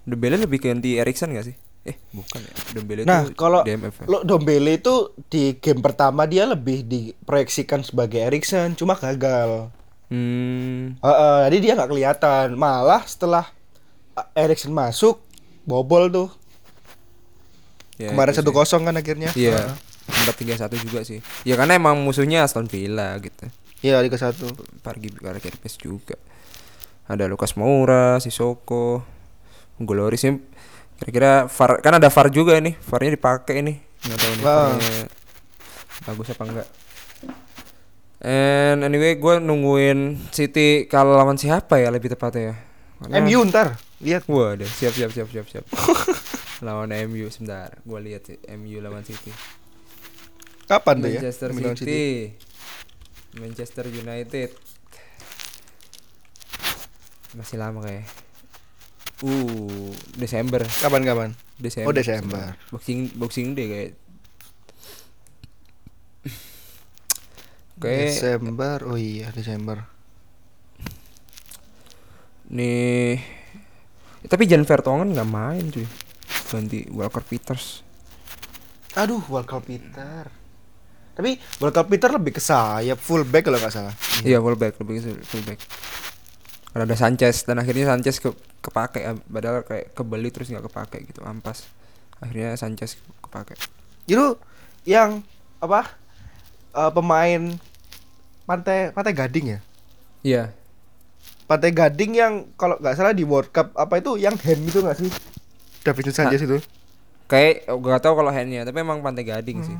Dombele 0.05 0.41
lebih 0.41 0.57
ganti 0.57 0.97
Erikson 0.97 1.33
gak 1.33 1.53
sih? 1.53 1.55
Eh 1.87 1.95
bukan 2.11 2.39
ya 2.43 2.53
Dombele 2.75 3.01
Nah, 3.07 3.23
itu 3.23 3.33
kalau 3.33 3.63
DMF 3.63 4.03
ya? 4.03 4.05
lo 4.07 4.19
Dombele 4.23 4.77
itu 4.77 5.15
di 5.31 5.55
game 5.57 5.79
pertama 5.79 6.27
dia 6.27 6.43
lebih 6.43 6.83
diproyeksikan 6.83 7.83
sebagai 7.83 8.19
Erikson, 8.19 8.75
cuma 8.75 8.99
gagal. 8.99 9.71
Hmm, 10.09 10.97
Heeh, 10.99 11.37
jadi 11.47 11.57
dia 11.61 11.71
nggak 11.79 11.89
kelihatan. 11.89 12.47
Malah 12.57 13.05
setelah 13.05 13.45
uh, 14.13 14.27
Erikson 14.35 14.73
masuk, 14.73 15.23
bobol 15.63 16.09
tuh. 16.09 16.29
ya 17.95 18.11
Kemarin 18.11 18.33
satu 18.33 18.51
kosong 18.51 18.83
kan 18.83 18.95
akhirnya. 18.95 19.31
Iya 19.35 19.75
empat 20.09 20.35
tiga 20.41 20.57
satu 20.57 20.73
juga 20.81 21.05
sih 21.05 21.21
ya 21.45 21.53
karena 21.53 21.77
emang 21.77 22.01
musuhnya 22.01 22.41
Aston 22.41 22.65
Villa 22.65 23.13
gitu 23.21 23.45
Iya, 23.79 24.03
Liga 24.03 24.19
satu. 24.19 24.51
Pargi 24.83 25.07
Kerpes 25.07 25.79
juga 25.79 26.19
ada 27.07 27.29
Lukas 27.31 27.55
Moura 27.55 28.19
Sisoko 28.19 29.05
Gloris 29.79 30.19
sih 30.19 30.35
kira-kira 30.99 31.47
VAR 31.47 31.71
kan 31.79 31.93
ada 31.95 32.11
VAR 32.11 32.27
juga 32.29 32.59
ini 32.59 32.75
VAR-nya 32.75 33.11
dipakai 33.15 33.55
ini 33.59 33.73
nggak 34.03 34.17
tahu 34.17 34.33
nih 34.35 34.45
bagus 36.03 36.27
apa 36.29 36.43
enggak 36.45 36.67
and 38.19 38.83
anyway 38.83 39.15
gue 39.15 39.35
nungguin 39.39 40.29
City 40.29 40.85
kalau 40.85 41.15
lawan 41.15 41.39
siapa 41.39 41.79
ya 41.79 41.87
lebih 41.87 42.11
tepatnya 42.11 42.43
ya 42.43 42.55
Karena- 42.99 43.23
MU 43.23 43.39
ntar, 43.47 43.79
lihat. 44.03 44.27
Wah, 44.27 44.59
deh, 44.59 44.67
siap 44.67 44.91
siap 44.91 45.15
siap 45.15 45.31
siap 45.31 45.47
siap. 45.47 45.63
lawan 46.67 46.91
MU 47.07 47.31
sebentar. 47.31 47.71
Gua 47.87 48.03
lihat 48.03 48.27
sih 48.27 48.35
MU 48.59 48.83
lawan 48.83 49.07
City. 49.07 49.31
Kapan 50.67 50.99
tuh 50.99 51.07
ya? 51.07 51.23
Manchester 51.23 51.47
lawan 51.55 51.79
City. 51.79 52.35
Manchester 53.39 53.87
United. 53.87 54.51
Masih 57.39 57.55
lama 57.55 57.79
kayak. 57.79 58.03
Uh, 59.19 59.91
Desember. 60.15 60.63
Kapan 60.63 61.03
kapan? 61.03 61.29
Desember. 61.59 61.91
Oh, 61.91 61.95
Desember. 61.95 62.55
Boxing 62.71 63.11
Boxing 63.19 63.47
Day 63.55 63.67
kayak. 63.67 63.91
Oke, 67.79 67.95
Desember. 68.11 68.77
Oh 68.87 68.99
iya, 68.99 69.31
Desember. 69.31 69.83
nih 72.49 73.21
tapi 74.25 74.49
Jan 74.49 74.65
Vertonghen 74.65 75.15
nggak 75.15 75.29
main 75.29 75.69
cuy. 75.71 75.87
Ganti 76.49 76.83
Walker 76.89 77.23
Peters. 77.23 77.85
Aduh, 78.97 79.21
Walker 79.29 79.61
Peter. 79.61 80.27
Tapi 81.13 81.39
Walker 81.61 81.85
Peter 81.87 82.09
lebih 82.11 82.35
ke 82.35 82.41
sayap 82.43 82.99
fullback 82.99 83.47
kalau 83.47 83.61
nggak 83.61 83.71
salah. 83.71 83.95
Iya 84.25 84.43
fullback 84.43 84.75
lebih 84.81 84.93
ke 84.99 85.11
fullback. 85.23 85.59
Karena 86.69 86.85
ada 86.85 86.97
Sanchez 86.97 87.43
dan 87.43 87.57
akhirnya 87.57 87.89
Sanchez 87.89 88.21
ke 88.21 88.29
kepake 88.61 89.01
ah, 89.01 89.17
padahal 89.25 89.65
kayak 89.65 89.91
kebeli 89.91 90.29
terus 90.29 90.47
nggak 90.47 90.69
kepake 90.69 91.09
gitu 91.09 91.25
ampas. 91.25 91.65
Akhirnya 92.19 92.53
Sanchez 92.53 92.99
kepake. 93.19 93.57
Itu 94.05 94.37
yang 94.83 95.25
apa? 95.57 95.97
eh, 96.69 96.91
pemain 96.93 97.41
pantai 98.45 98.93
pantai 98.93 99.13
Gading 99.13 99.45
ya. 99.49 99.59
Iya. 100.21 100.43
Pantai 101.45 101.73
Gading 101.73 102.11
yang 102.13 102.33
kalau 102.53 102.77
nggak 102.77 102.93
salah 102.93 103.13
di 103.13 103.25
World 103.25 103.49
Cup 103.49 103.73
apa 103.73 103.97
itu 103.97 104.21
yang 104.21 104.37
hand 104.37 104.61
itu 104.63 104.79
nggak 104.79 104.97
sih? 104.97 105.09
Davinson 105.81 106.13
Sanchez 106.13 106.45
itu. 106.45 106.61
Kayak 107.25 107.69
oh, 107.69 107.77
gak 107.77 108.01
tahu 108.01 108.17
kalau 108.17 108.33
handnya 108.33 108.65
tapi 108.65 108.81
emang 108.81 109.01
pantai 109.01 109.21
gading 109.21 109.61
sih. 109.61 109.77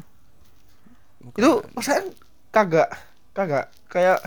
Bukan- 1.22 1.38
Itu 1.38 1.52
perasaan 1.74 2.14
kagak 2.50 2.90
kagak 3.34 3.66
kayak 3.90 4.22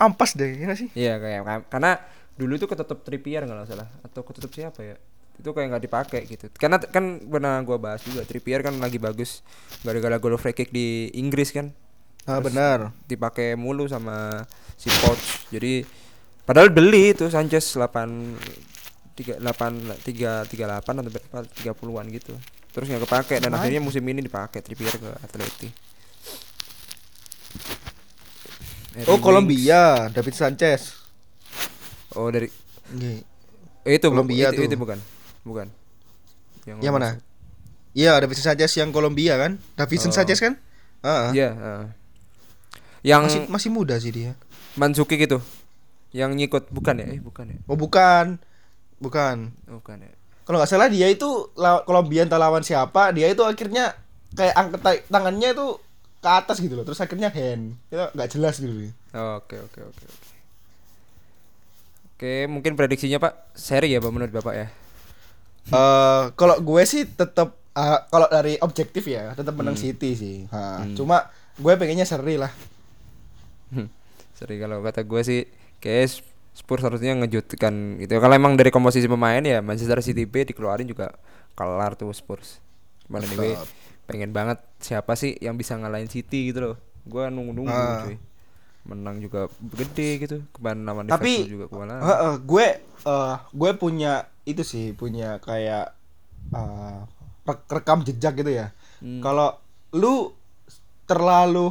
ampas 0.00 0.32
deh 0.32 0.48
ya 0.56 0.72
sih? 0.72 0.88
Iya 0.96 1.20
kayak 1.20 1.40
ka- 1.44 1.66
karena 1.68 2.00
dulu 2.34 2.56
itu 2.56 2.64
ketutup 2.64 3.04
Trippier 3.04 3.44
nggak 3.44 3.68
salah 3.68 3.88
atau 4.00 4.24
ketutup 4.24 4.48
siapa 4.50 4.80
ya? 4.80 4.96
Itu 5.36 5.52
kayak 5.52 5.76
nggak 5.76 5.84
dipakai 5.84 6.20
gitu. 6.24 6.48
Karena 6.56 6.80
kan 6.80 7.20
pernah 7.20 7.60
gua 7.60 7.76
bahas 7.76 8.00
juga 8.00 8.24
Trippier 8.24 8.60
kan 8.60 8.80
lagi 8.80 8.96
bagus 8.96 9.44
gara-gara 9.80 10.16
gol 10.16 10.34
free 10.34 10.52
kick 10.52 10.72
di 10.72 11.12
Inggris 11.14 11.52
kan. 11.52 11.70
Ah 12.24 12.36
benar. 12.38 12.92
dipakai 13.04 13.56
mulu 13.56 13.88
sama 13.88 14.44
si 14.76 14.92
Poch 14.92 15.16
jadi 15.48 15.88
padahal 16.44 16.68
beli 16.68 17.12
itu 17.12 17.28
Sanchez 17.28 17.64
8 17.72 18.36
tiga 19.16 19.36
delapan 19.40 19.72
tiga 20.00 20.44
tiga 20.44 20.64
delapan 20.68 21.00
atau 21.00 21.10
berapa 21.10 21.38
tiga 21.52 21.72
puluhan 21.72 22.08
gitu 22.08 22.32
terus 22.70 22.86
nggak 22.86 23.04
kepake 23.04 23.34
dan 23.40 23.52
akhirnya 23.52 23.80
musim 23.80 24.04
ini 24.04 24.20
dipakai 24.20 24.60
Trippier 24.60 24.94
ke 24.94 25.10
Atleti 25.20 25.68
Harry 28.92 29.06
Oh. 29.06 29.18
Kolombia, 29.18 30.10
David 30.10 30.34
Sanchez. 30.34 30.98
oh 32.12 32.26
dari 32.28 32.50
Iya. 32.90 33.22
eh, 33.84 33.92
itu 33.94 34.06
Kolombia 34.06 34.50
itu, 34.50 34.62
itu 34.62 34.74
bukan 34.74 34.98
bukan 35.42 35.70
Yang 36.66 36.92
mana? 36.92 37.10
Iya, 37.90 38.18
David 38.18 38.36
Sanchez 38.36 38.70
yang 38.74 38.90
Kolombia 38.90 39.34
kan? 39.34 39.58
David 39.74 39.98
Oh. 40.00 40.10
Sanchez 40.10 40.38
kan? 40.38 40.54
Heeh. 41.00 41.30
Iya, 41.32 41.48
heeh. 41.52 41.84
yang 43.02 43.24
Masih 43.24 43.42
masih 43.48 43.70
muda 43.70 43.94
sih 43.96 44.10
dia. 44.10 44.34
Mansuki 44.74 45.16
gitu 45.16 45.38
yang 46.10 46.34
nyikut 46.34 46.66
bukan 46.68 46.98
ya 46.98 47.06
eh 47.08 47.18
bukan 47.18 47.46
ya 47.48 47.58
Oh 47.64 47.74
bukan. 47.74 48.42
Bukan. 48.98 49.36
Oh, 49.66 49.78
bukan 49.78 49.96
ya 50.00 50.10
Kalau 50.42 50.58
nggak 50.58 50.68
salah 50.68 50.90
dia 50.90 51.06
itu 51.06 51.48
Kolombia 51.80 52.26
entah 52.26 52.36
lawan 52.36 52.60
siapa, 52.60 53.10
dia 53.10 53.26
itu 53.26 53.40
akhirnya 53.40 53.94
kayak 54.32 54.50
angkat 54.52 54.80
ta- 54.82 55.04
tangannya 55.08 55.54
itu 55.54 55.78
ke 56.20 56.28
atas 56.28 56.60
gitu 56.60 56.76
loh. 56.76 56.84
Terus 56.84 57.00
akhirnya 57.00 57.32
hand. 57.32 57.76
Itu 57.88 58.04
nggak 58.12 58.28
jelas 58.36 58.60
gitu. 58.60 58.72
Oke 59.10 59.56
oke 59.58 59.80
oke 59.80 59.80
oke 59.90 60.04
oke 62.20 62.32
mungkin 62.52 62.76
prediksinya 62.76 63.16
pak 63.16 63.56
seri 63.56 63.96
ya 63.96 63.98
pak 63.98 64.12
menurut 64.12 64.28
bapak 64.28 64.52
ya 64.52 64.68
Eh 65.70 66.22
kalau 66.36 66.56
gue 66.60 66.82
sih 66.84 67.08
tetap 67.08 67.56
eh, 67.72 68.00
kalau 68.12 68.28
dari 68.28 68.60
objektif 68.60 69.08
ya 69.08 69.32
tetap 69.32 69.54
menang 69.56 69.76
City 69.78 70.12
sih. 70.16 70.36
Ha, 70.52 70.84
Cuma 70.96 71.30
gue 71.56 71.72
pengennya 71.76 72.04
seri 72.04 72.36
lah. 72.36 72.52
seri 74.36 74.56
kalau 74.56 74.80
kata 74.80 75.04
gue 75.04 75.20
sih 75.20 75.40
kayak 75.84 76.24
Spurs 76.56 76.80
harusnya 76.80 77.12
ngejutkan 77.12 78.00
gitu 78.00 78.20
kalau 78.20 78.34
emang 78.36 78.56
dari 78.56 78.72
komposisi 78.72 79.04
pemain 79.08 79.40
ya 79.44 79.60
Manchester 79.60 80.00
City 80.00 80.24
B 80.24 80.48
dikeluarin 80.48 80.88
juga 80.88 81.12
kelar 81.56 81.92
tuh 81.96 82.08
Spurs 82.16 82.56
cuman 83.04 83.20
anyway. 83.24 83.52
Pengen 84.10 84.30
banget 84.30 84.58
siapa 84.78 85.14
sih 85.14 85.38
yang 85.38 85.54
bisa 85.54 85.74
ngalahin 85.74 86.06
City 86.06 86.50
gitu 86.50 86.60
loh 86.62 86.76
gue 87.02 87.24
nunggu 87.26 87.52
nunggu 87.54 87.70
Ah. 87.70 88.04
cuy 88.04 88.16
menang 88.80 89.20
juga 89.20 89.46
gede 89.76 90.08
gitu 90.18 90.36
kemarin 90.52 90.82
lawan 90.82 91.04
Tapi 91.04 91.30
Liverpool 91.38 91.52
juga 91.52 91.64
kewalahan 91.68 92.00
Heeh, 92.02 92.34
gue 92.42 92.66
eh 93.00 93.34
gue 93.50 93.70
punya 93.74 94.12
itu 94.42 94.62
sih 94.62 94.92
punya 94.92 95.36
kayak 95.38 95.92
rek- 97.42 97.68
rekam 97.68 98.00
jejak 98.00 98.34
gitu 98.34 98.50
ya. 98.50 98.72
Hmm. 98.98 99.20
Kalau 99.20 99.56
lu 99.92 100.32
terlalu 101.04 101.70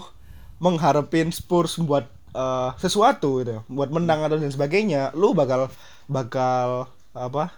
mengharapin 0.58 1.30
Spurs 1.30 1.80
buat 1.80 2.06
eh, 2.30 2.70
sesuatu 2.78 3.42
gitu, 3.42 3.66
buat 3.68 3.90
menang 3.90 4.22
atau 4.22 4.38
dan 4.38 4.48
sebagainya, 4.48 5.10
lu 5.14 5.34
bakal 5.34 5.66
bakal 6.06 6.86
apa? 7.12 7.50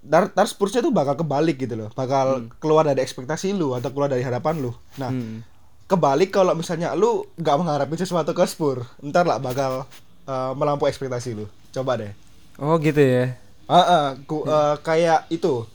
Dar, 0.00 0.32
dar 0.32 0.44
Spursnya 0.44 0.80
tuh 0.80 0.90
bakal 0.90 1.12
kebalik 1.14 1.60
gitu 1.60 1.76
loh, 1.76 1.92
bakal 1.92 2.26
keluar 2.56 2.82
dari 2.82 3.00
ekspektasi 3.00 3.52
lu 3.52 3.72
atau 3.72 3.90
keluar 3.90 4.08
dari 4.08 4.20
harapan 4.20 4.56
lu. 4.58 4.72
Nah, 4.96 5.08
Hmm. 5.08 5.44
kebalik 5.84 6.30
kalau 6.30 6.54
misalnya 6.54 6.94
lu 6.94 7.28
nggak 7.34 7.56
mengharapin 7.56 7.94
sesuatu 7.94 8.30
ke 8.30 8.40
Spurs, 8.44 8.88
ntar 9.00 9.24
lah 9.24 9.36
bakal 9.38 9.84
eh, 10.22 10.52
melampaui 10.54 10.88
ekspektasi 10.88 11.34
lu. 11.34 11.44
Coba 11.70 11.96
deh. 11.96 12.12
oh 12.56 12.76
gitu 12.76 12.96
ya? 12.96 13.34
Ah, 13.66 13.76
ah, 13.76 14.06
ku- 14.20 14.42
eh, 14.42 14.76
kayak 14.80 15.28
itu. 15.28 15.66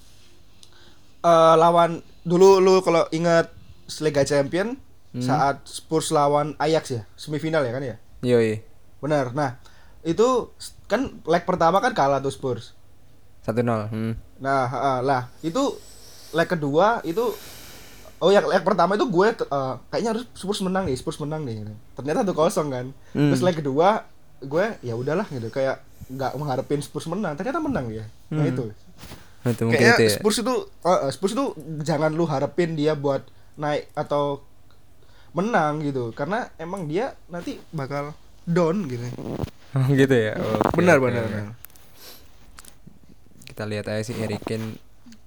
Eh 1.21 1.55
lawan 1.55 1.99
dulu 2.21 2.57
lu 2.59 2.79
kalau 2.79 3.05
ingat 3.11 3.49
Liga 3.99 4.23
Champion 4.23 4.77
saat 5.15 5.63
Spurs 5.63 6.09
lawan 6.09 6.57
Ajax 6.57 6.91
ya? 6.91 7.01
Semifinal 7.15 7.61
ya 7.61 7.71
kan 7.71 7.83
ya? 7.83 7.95
Yoi. 8.21 8.59
Benar. 8.99 9.31
Nah 9.31 9.61
itu 10.01 10.51
kan 10.85 11.07
leg 11.23 11.43
pertama 11.43 11.79
kan 11.79 11.91
kalah 11.91 12.19
tuh 12.19 12.29
Spurs 12.29 12.75
satu 13.45 13.61
nol 13.61 13.85
hmm. 13.87 14.13
nah 14.41 14.65
ah, 14.65 14.73
ah, 14.73 14.99
lah 14.99 15.21
itu 15.39 15.77
leg 16.33 16.49
kedua 16.49 16.99
itu 17.03 17.21
oh 18.17 18.29
yang 18.29 18.43
leg 18.43 18.59
pertama 18.59 18.97
itu 18.97 19.05
gue 19.05 19.27
eh, 19.29 19.73
kayaknya 19.87 20.09
harus 20.11 20.25
Spurs 20.33 20.59
menang 20.59 20.89
nih 20.89 20.97
Spurs 20.97 21.21
menang 21.21 21.45
nih 21.45 21.61
ternyata 21.93 22.25
tuh 22.25 22.33
kosong 22.33 22.67
kan 22.67 22.85
Hmm. 23.13 23.29
terus 23.29 23.39
leg 23.39 23.55
kedua 23.55 24.03
gue 24.41 24.65
ya 24.81 24.97
udahlah 24.97 25.23
gitu 25.29 25.47
kayak 25.47 25.79
nggak 26.05 26.35
mengharapin 26.35 26.81
Spurs 26.81 27.05
menang 27.05 27.33
ternyata 27.33 27.57
menang 27.57 27.87
ya 27.87 28.03
nah 28.27 28.41
Hmm. 28.41 28.51
itu 28.51 28.65
Nah, 29.45 29.53
itu 29.53 29.61
mungkin 29.61 29.77
Kayaknya 29.77 29.93
itu 29.93 30.03
ya 30.03 30.13
Spurs 30.17 30.37
itu 30.41 30.55
uh, 30.81 30.89
uh, 30.89 31.09
Spurs 31.13 31.33
itu 31.37 31.45
jangan 31.79 32.09
lu 32.09 32.25
harapin 32.25 32.73
dia 32.73 32.97
buat 32.97 33.21
naik 33.55 33.93
atau 33.93 34.41
menang 35.31 35.83
gitu 35.83 36.09
karena 36.11 36.49
emang 36.57 36.89
dia 36.89 37.13
nanti 37.27 37.61
bakal 37.69 38.17
down 38.41 38.89
gitu. 38.89 39.05
Oh, 39.75 39.85
gitu 39.93 40.15
ya 40.15 40.33
Oke, 40.33 40.81
benar 40.81 40.97
oke, 40.97 41.05
benar. 41.05 41.21
oke. 41.21 41.29
benar. 41.29 41.47
Kita 43.55 43.63
lihat 43.63 43.87
aja 43.87 44.03
sih 44.03 44.19
Harry 44.19 44.35
Kane 44.35 44.75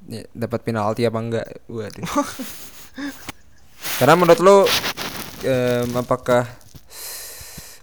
ya, 0.04 0.20
dapat 0.36 0.60
penalti 0.60 1.08
apa 1.08 1.16
enggak. 1.16 1.48
Waduh. 1.64 2.04
Karena 3.96 4.20
menurut 4.20 4.36
lu 4.44 4.68
em, 5.48 5.88
apakah 5.96 6.44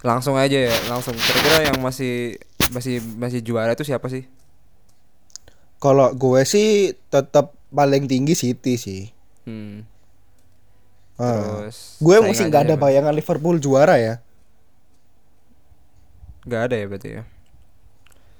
langsung 0.06 0.38
aja 0.38 0.70
ya 0.70 0.76
langsung? 0.86 1.18
Kira-kira 1.18 1.74
yang 1.74 1.82
masih 1.82 2.38
masih 2.70 3.02
masih 3.18 3.41
juara 3.41 3.74
itu 3.74 3.82
siapa 3.82 4.06
sih? 4.06 4.30
Kalau 5.82 6.14
gue 6.14 6.46
sih 6.46 6.93
tetap 7.10 7.58
paling 7.74 8.06
tinggi 8.06 8.38
City 8.38 8.78
sih. 8.78 9.10
hmm. 9.50 9.82
Uh, 11.18 11.66
terus 11.66 11.98
gue 12.06 12.18
masih 12.22 12.54
nggak 12.54 12.70
ada 12.70 12.76
bayangan 12.78 13.18
Liverpool 13.18 13.58
juara 13.58 13.98
ya. 13.98 14.22
nggak 16.46 16.62
ada 16.70 16.76
ya 16.78 16.86
berarti 16.86 17.10
ya 17.18 17.24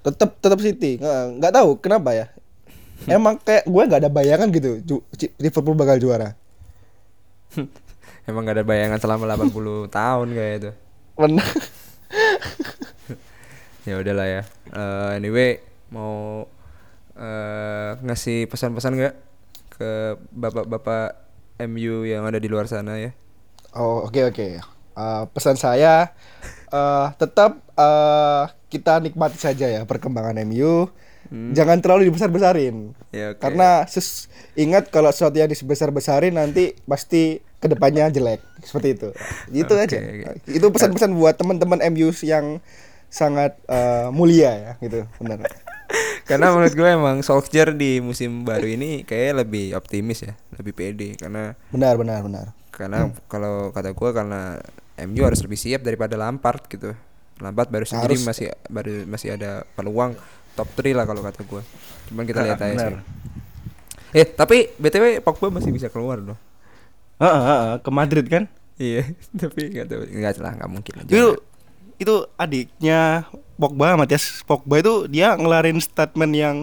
Tetap 0.06 0.38
tetap 0.38 0.60
City. 0.62 1.02
Nggak 1.02 1.54
tahu 1.58 1.82
kenapa 1.82 2.14
ya. 2.14 2.30
Emang 3.10 3.42
kayak 3.42 3.66
gue 3.66 3.84
nggak 3.90 4.02
ada 4.06 4.12
bayangan 4.14 4.48
gitu 4.54 4.80
Liverpool 5.42 5.76
bakal 5.76 5.98
juara. 6.00 6.38
emang 8.30 8.42
nggak 8.46 8.58
ada 8.62 8.68
bayangan 8.68 9.00
selama 9.00 9.24
80 9.38 9.90
tahun 9.98 10.28
kayak 10.34 10.54
itu 10.60 10.72
Benar. 11.16 11.46
ya 13.88 13.96
udahlah 14.02 14.28
ya 14.28 14.44
Eh, 14.76 15.10
anyway 15.22 15.62
mau 15.94 16.44
eh 17.16 17.90
ngasih 18.04 18.50
pesan-pesan 18.52 19.00
nggak 19.00 19.16
ke 19.72 20.20
bapak-bapak 20.36 21.16
MU 21.72 22.04
yang 22.04 22.28
ada 22.28 22.42
di 22.42 22.52
luar 22.52 22.68
sana 22.68 23.00
ya 23.00 23.16
Oh 23.76 24.08
oke 24.08 24.32
oke. 24.32 24.48
Eh, 24.96 25.24
pesan 25.32 25.56
saya 25.56 26.12
eh 26.72 27.08
tetap 27.16 27.62
eh 27.78 28.44
kita 28.76 29.00
nikmati 29.00 29.40
saja 29.40 29.66
ya 29.66 29.82
perkembangan 29.84 30.36
MU. 30.44 30.92
Jangan 31.26 31.82
terlalu 31.82 32.14
dibesar-besarin. 32.14 32.94
ya 33.10 33.34
oke. 33.34 33.42
Karena 33.42 33.82
ses- 33.90 34.30
ingat 34.54 34.94
kalau 34.94 35.10
sesuatu 35.10 35.34
yang 35.34 35.50
dibesar-besarin 35.50 36.38
nanti 36.38 36.78
pasti 36.86 37.42
ke 37.58 37.66
depannya 37.66 38.14
jelek 38.14 38.46
seperti 38.62 38.94
itu. 38.94 39.10
Itu 39.50 39.74
Oke, 39.74 39.90
aja. 39.90 39.98
oke. 39.98 40.46
Itu 40.46 40.70
pesan-pesan 40.70 41.18
buat 41.18 41.34
teman-teman 41.34 41.82
MU 41.90 42.14
yang 42.22 42.62
sangat 43.10 43.58
eh, 43.66 44.08
mulia 44.14 44.52
ya 44.54 44.72
gitu. 44.78 45.10
Benar. 45.18 45.50
karena 46.30 46.50
menurut 46.50 46.74
gue 46.74 46.90
emang 46.90 47.18
Solskjaer 47.22 47.74
di 47.74 48.02
musim 48.02 48.42
baru 48.42 48.66
ini 48.66 49.02
kayak 49.02 49.46
lebih 49.46 49.78
optimis 49.78 50.26
ya 50.26 50.34
lebih 50.58 50.74
pede 50.74 51.14
karena 51.14 51.54
Benar 51.70 52.02
benar 52.02 52.26
benar. 52.26 52.46
karena 52.74 53.14
kalau 53.30 53.70
kata 53.70 53.94
gue 53.94 54.10
karena 54.10 54.58
MU 55.06 55.22
harus 55.22 55.46
lebih 55.46 55.54
siap 55.56 55.86
daripada 55.86 56.18
Lampard 56.18 56.66
gitu 56.66 56.98
Lampard 57.44 57.68
baru 57.68 57.84
sendiri 57.84 58.16
Harus. 58.16 58.28
masih 58.28 58.48
baru 58.72 59.04
masih 59.06 59.36
ada 59.36 59.68
peluang 59.76 60.16
top 60.56 60.68
3 60.80 60.96
lah 60.96 61.04
kalau 61.04 61.20
kata 61.20 61.44
gue 61.44 61.62
cuman 62.12 62.24
kita 62.24 62.40
lihat 62.48 62.60
aja 62.60 62.72
Benar. 62.72 62.92
sih 62.96 62.96
eh 64.16 64.26
tapi 64.26 64.72
btw 64.80 65.20
Pogba 65.20 65.52
masih 65.52 65.76
bisa 65.76 65.92
keluar 65.92 66.24
loh 66.24 66.40
Heeh, 67.16 67.80
ke 67.80 67.90
Madrid 67.92 68.26
kan? 68.28 68.48
iya 68.80 69.04
tapi 69.42 69.72
nggak 69.72 69.88
tahu 69.88 70.02
nggak 70.08 70.34
lah 70.40 70.52
nggak 70.56 70.72
mungkin 70.72 70.94
aja 71.04 71.12
Itu 71.12 71.28
itu 71.96 72.16
adiknya 72.36 73.28
Pogba 73.56 73.96
Matias 74.00 74.44
Pogba 74.44 74.80
itu 74.80 75.08
dia 75.12 75.36
ngelarin 75.36 75.80
statement 75.80 76.34
yang 76.36 76.56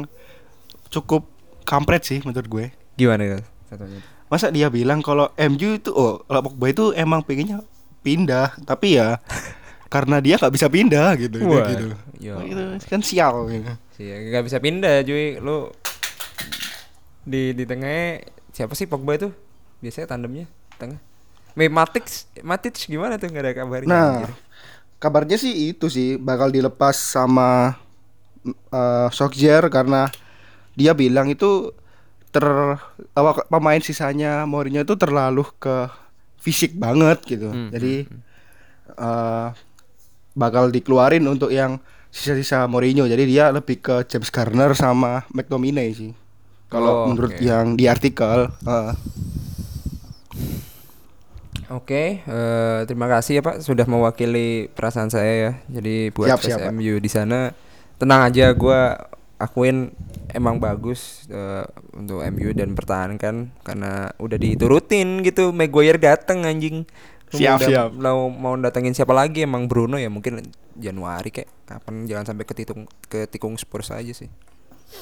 cukup 0.92 1.24
kampret 1.64 2.04
sih 2.04 2.20
menurut 2.20 2.48
gue. 2.48 2.66
gimana 2.96 3.40
satunya 3.68 4.00
Masa 4.28 4.48
dia 4.48 4.72
bilang 4.72 5.04
kalau 5.04 5.28
MU 5.36 5.76
itu 5.76 5.92
oh 5.92 6.24
kalau 6.24 6.48
Pogba 6.48 6.72
itu 6.72 6.84
emang 6.96 7.20
pengennya 7.20 7.60
pindah 8.00 8.56
tapi 8.64 8.96
ya 8.96 9.20
karena 9.92 10.24
dia 10.24 10.40
nggak 10.40 10.54
bisa 10.56 10.72
pindah 10.72 11.12
gitu 11.20 11.36
Wah, 11.44 11.68
gitu. 11.68 11.92
iya. 12.16 12.32
Oh, 12.40 12.44
itu 12.48 12.88
kan 12.88 13.04
sial 13.04 13.44
gitu. 13.52 13.68
nggak 14.00 14.44
bisa 14.48 14.56
pindah 14.56 15.04
cuy 15.04 15.36
lu 15.36 15.68
di 17.22 17.52
di 17.52 17.64
tengahnya 17.68 18.24
siapa 18.50 18.72
sih 18.74 18.88
Pogba 18.88 19.14
itu 19.14 19.28
biasanya 19.78 20.16
tandemnya 20.16 20.46
tengah 20.80 20.98
Matic 21.52 22.08
Matic 22.40 22.74
gimana 22.88 23.20
tuh 23.20 23.28
nggak 23.28 23.44
ada 23.44 23.52
kabarnya 23.52 23.88
Nah, 23.88 24.08
anjir. 24.24 24.32
kabarnya 24.96 25.36
sih 25.36 25.76
itu 25.76 25.86
sih 25.86 26.16
bakal 26.16 26.48
dilepas 26.48 26.96
sama 26.96 27.76
uh, 28.72 29.08
Solskjaer 29.12 29.68
karena 29.68 30.08
dia 30.72 30.96
bilang 30.96 31.28
itu 31.28 31.70
ter 32.32 32.42
apa, 33.12 33.44
pemain 33.46 33.76
sisanya 33.78 34.48
Mourinho 34.48 34.80
itu 34.80 34.96
terlalu 34.96 35.44
ke 35.60 35.92
fisik 36.40 36.72
banget 36.74 37.20
gitu. 37.28 37.52
Hmm, 37.52 37.68
Jadi 37.68 38.08
uh, 38.96 39.52
bakal 40.32 40.68
dikeluarin 40.68 41.24
untuk 41.24 41.52
yang 41.52 41.78
sisa-sisa 42.08 42.68
Mourinho. 42.68 43.08
Jadi 43.08 43.24
dia 43.24 43.48
lebih 43.48 43.80
ke 43.80 44.04
James 44.04 44.28
Garner 44.28 44.76
sama 44.76 45.24
McTominay 45.32 45.92
sih. 45.92 46.12
Kalau 46.68 47.04
Oh, 47.04 47.06
menurut 47.08 47.36
oke. 47.36 47.44
yang 47.44 47.76
di 47.76 47.84
artikel. 47.84 48.48
Heeh. 48.64 48.92
Oke, 51.72 52.20
eh, 52.20 52.78
terima 52.84 53.08
kasih 53.08 53.40
ya 53.40 53.42
Pak 53.44 53.64
sudah 53.64 53.84
mewakili 53.88 54.68
perasaan 54.72 55.08
saya 55.08 55.32
ya. 55.32 55.52
Jadi 55.80 56.12
buat 56.12 56.28
Siap, 56.28 56.40
siap, 56.44 56.58
Pak. 56.60 56.72
MU 56.72 57.00
di 57.00 57.08
sana 57.08 57.52
tenang 57.96 58.28
aja, 58.28 58.52
gua 58.52 59.08
akuin 59.36 59.88
emang 60.32 60.60
bagus 60.60 61.28
eh, 61.28 61.64
untuk 61.92 62.20
MU 62.28 62.52
dan 62.52 62.72
pertahankan 62.72 63.52
karena 63.64 64.12
udah 64.16 64.36
diturutin 64.36 65.24
gitu. 65.24 65.52
Maguire 65.52 65.96
dateng 65.96 66.44
anjing. 66.44 66.84
Siap, 67.32 67.58
mau 67.58 67.68
siap. 67.68 67.88
Mau, 67.96 68.20
mau 68.28 68.54
datengin 68.60 68.92
siapa 68.92 69.16
lagi 69.16 69.44
emang 69.48 69.64
Bruno 69.64 69.96
ya 69.96 70.12
mungkin 70.12 70.44
Januari 70.76 71.32
kayak 71.32 71.48
kapan 71.64 72.04
jangan 72.04 72.32
sampai 72.32 72.44
ketitung 72.44 72.84
ketikung 73.08 73.56
Spurs 73.56 73.88
aja 73.88 74.12
sih. 74.12 74.28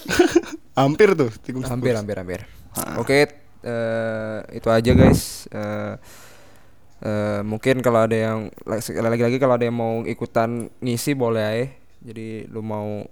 Hampir 0.78 1.18
tuh. 1.18 1.35
tikung 1.43 1.66
Hampir, 1.66 1.99
Spurs. 1.99 1.99
hampir, 1.99 2.16
hampir. 2.22 2.41
Ha. 2.78 3.03
Oke, 3.03 3.26
eh, 3.66 4.39
itu 4.55 4.68
aja 4.70 4.93
guys. 4.95 5.51
Eh, 5.51 5.95
eh, 7.03 7.41
mungkin 7.43 7.83
kalau 7.83 8.07
ada 8.07 8.14
yang 8.14 8.55
lagi-lagi 8.87 9.43
kalau 9.43 9.59
ada 9.59 9.66
yang 9.66 9.74
mau 9.74 10.07
ikutan 10.07 10.70
ngisi 10.78 11.18
boleh 11.18 11.43
aja. 11.43 11.66
Jadi 12.01 12.49
lu 12.49 12.62
mau 12.62 13.05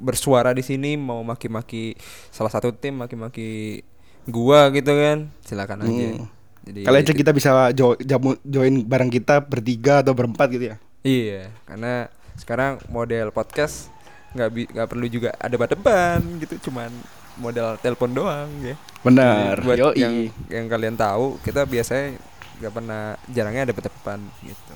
bersuara 0.00 0.56
di 0.56 0.64
sini, 0.64 0.96
mau 0.96 1.20
maki-maki 1.20 1.98
salah 2.32 2.48
satu 2.48 2.72
tim, 2.72 2.96
maki-maki 2.96 3.82
gua 4.24 4.72
gitu 4.72 4.94
kan, 4.94 5.28
silakan 5.44 5.84
aja. 5.84 6.06
Hmm. 6.16 6.39
Jadi 6.60 6.84
Kali 6.84 6.96
aja 7.00 7.12
kita 7.16 7.30
bisa 7.32 7.50
jo- 7.72 7.96
jamu- 7.98 8.40
join 8.44 8.84
bareng 8.84 9.08
kita 9.08 9.40
bertiga 9.40 10.04
atau 10.04 10.12
berempat 10.12 10.52
gitu 10.52 10.72
ya. 10.72 10.76
Iya, 11.00 11.48
karena 11.64 12.12
sekarang 12.36 12.76
model 12.92 13.32
podcast 13.32 13.88
nggak 14.36 14.50
bi- 14.52 14.70
nggak 14.70 14.88
perlu 14.88 15.06
juga 15.08 15.32
ada 15.40 15.56
depan 15.72 16.20
gitu, 16.38 16.70
cuman 16.70 16.92
modal 17.40 17.80
telepon 17.80 18.12
doang 18.12 18.48
ya. 18.60 18.76
Benar. 19.00 19.56
Jadi 19.58 19.66
buat 19.66 19.78
Yoi. 19.80 19.96
yang 19.96 20.14
yang 20.52 20.64
kalian 20.68 20.96
tahu, 21.00 21.40
kita 21.40 21.64
biasanya 21.64 22.20
nggak 22.60 22.72
pernah 22.76 23.16
jarangnya 23.32 23.62
ada 23.64 23.74
depan 23.88 24.20
gitu. 24.44 24.74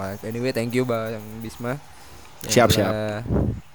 Like, 0.00 0.22
anyway, 0.24 0.54
thank 0.54 0.72
you 0.72 0.88
Bang 0.88 1.20
Bisma. 1.44 1.76
yang 2.40 2.52
Siap, 2.56 2.68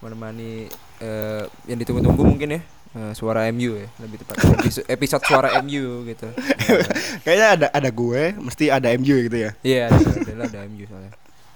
Menemani 0.01 0.65
eh, 0.97 1.43
yang 1.69 1.77
ditunggu-tunggu 1.77 2.25
mungkin 2.25 2.57
ya. 2.57 2.61
Eh, 2.95 3.13
suara 3.13 3.45
MU 3.51 3.75
ya, 3.75 3.87
lebih 3.99 4.23
tepat 4.23 4.35
episode, 4.87 5.23
suara 5.27 5.59
MU 5.59 6.07
gitu. 6.07 6.27
Kayaknya 7.27 7.47
ada 7.51 7.67
ada 7.69 7.89
gue, 7.91 8.23
mesti 8.39 8.71
ada 8.71 8.87
MU 8.95 9.15
gitu 9.27 9.37
ya. 9.37 9.51
Iya, 9.61 9.85
ada, 9.91 10.09
ada, 10.31 10.43
ada 10.47 10.59
MU 10.71 10.87
soalnya. 10.87 11.13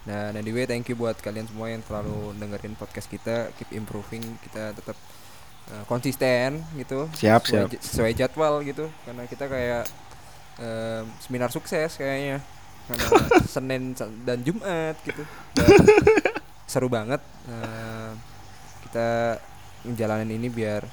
Nah, 0.09 0.33
anyway, 0.33 0.65
thank 0.65 0.89
you 0.89 0.97
buat 0.97 1.21
kalian 1.21 1.45
semua 1.45 1.69
yang 1.69 1.85
selalu 1.85 2.33
dengerin 2.41 2.73
podcast 2.73 3.05
kita, 3.05 3.53
keep 3.59 3.69
improving, 3.77 4.25
kita 4.41 4.73
tetap 4.73 4.97
uh, 5.69 5.83
konsisten 5.85 6.65
gitu. 6.79 7.05
Siap, 7.13 7.45
sesuai, 7.45 7.67
siap. 7.69 7.83
sesuai 7.83 8.11
jadwal 8.17 8.65
gitu, 8.65 8.89
karena 9.05 9.23
kita 9.29 9.45
kayak 9.45 9.83
em, 10.57 11.05
seminar 11.21 11.53
sukses 11.53 11.93
kayaknya, 11.93 12.41
karena 12.89 13.05
Senin 13.53 13.93
dan 14.25 14.39
Jumat 14.41 14.97
gitu. 15.03 15.21
Dan 15.53 15.67
seru 16.71 16.89
banget 16.89 17.21
em, 17.45 18.13
kita 18.89 19.37
ngejalanin 19.85 20.41
ini 20.41 20.49
biar 20.49 20.89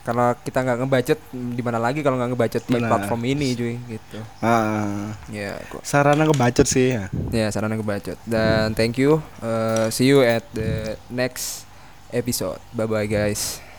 karena 0.00 0.32
kita 0.32 0.64
nggak 0.64 0.78
ngebudget 0.80 1.20
di 1.32 1.62
mana 1.62 1.76
lagi 1.76 2.00
kalau 2.00 2.16
nggak 2.16 2.30
ngebudget 2.32 2.64
di 2.64 2.74
platform 2.80 3.22
ini 3.28 3.48
cuy 3.52 3.74
gitu 3.86 4.18
Ah, 4.40 5.12
ya 5.28 5.60
kok 5.68 5.84
sarana 5.84 6.24
ngebacot 6.24 6.64
sih 6.64 6.96
ya. 6.96 7.04
Ya, 7.30 7.46
sarana 7.52 7.76
kebacot. 7.76 8.16
Dan 8.24 8.72
thank 8.74 8.96
you. 8.96 9.20
Uh, 9.44 9.92
see 9.92 10.08
you 10.08 10.24
at 10.24 10.42
the 10.56 10.96
next 11.12 11.68
episode. 12.10 12.58
Bye 12.72 12.88
bye 12.88 13.06
guys. 13.06 13.69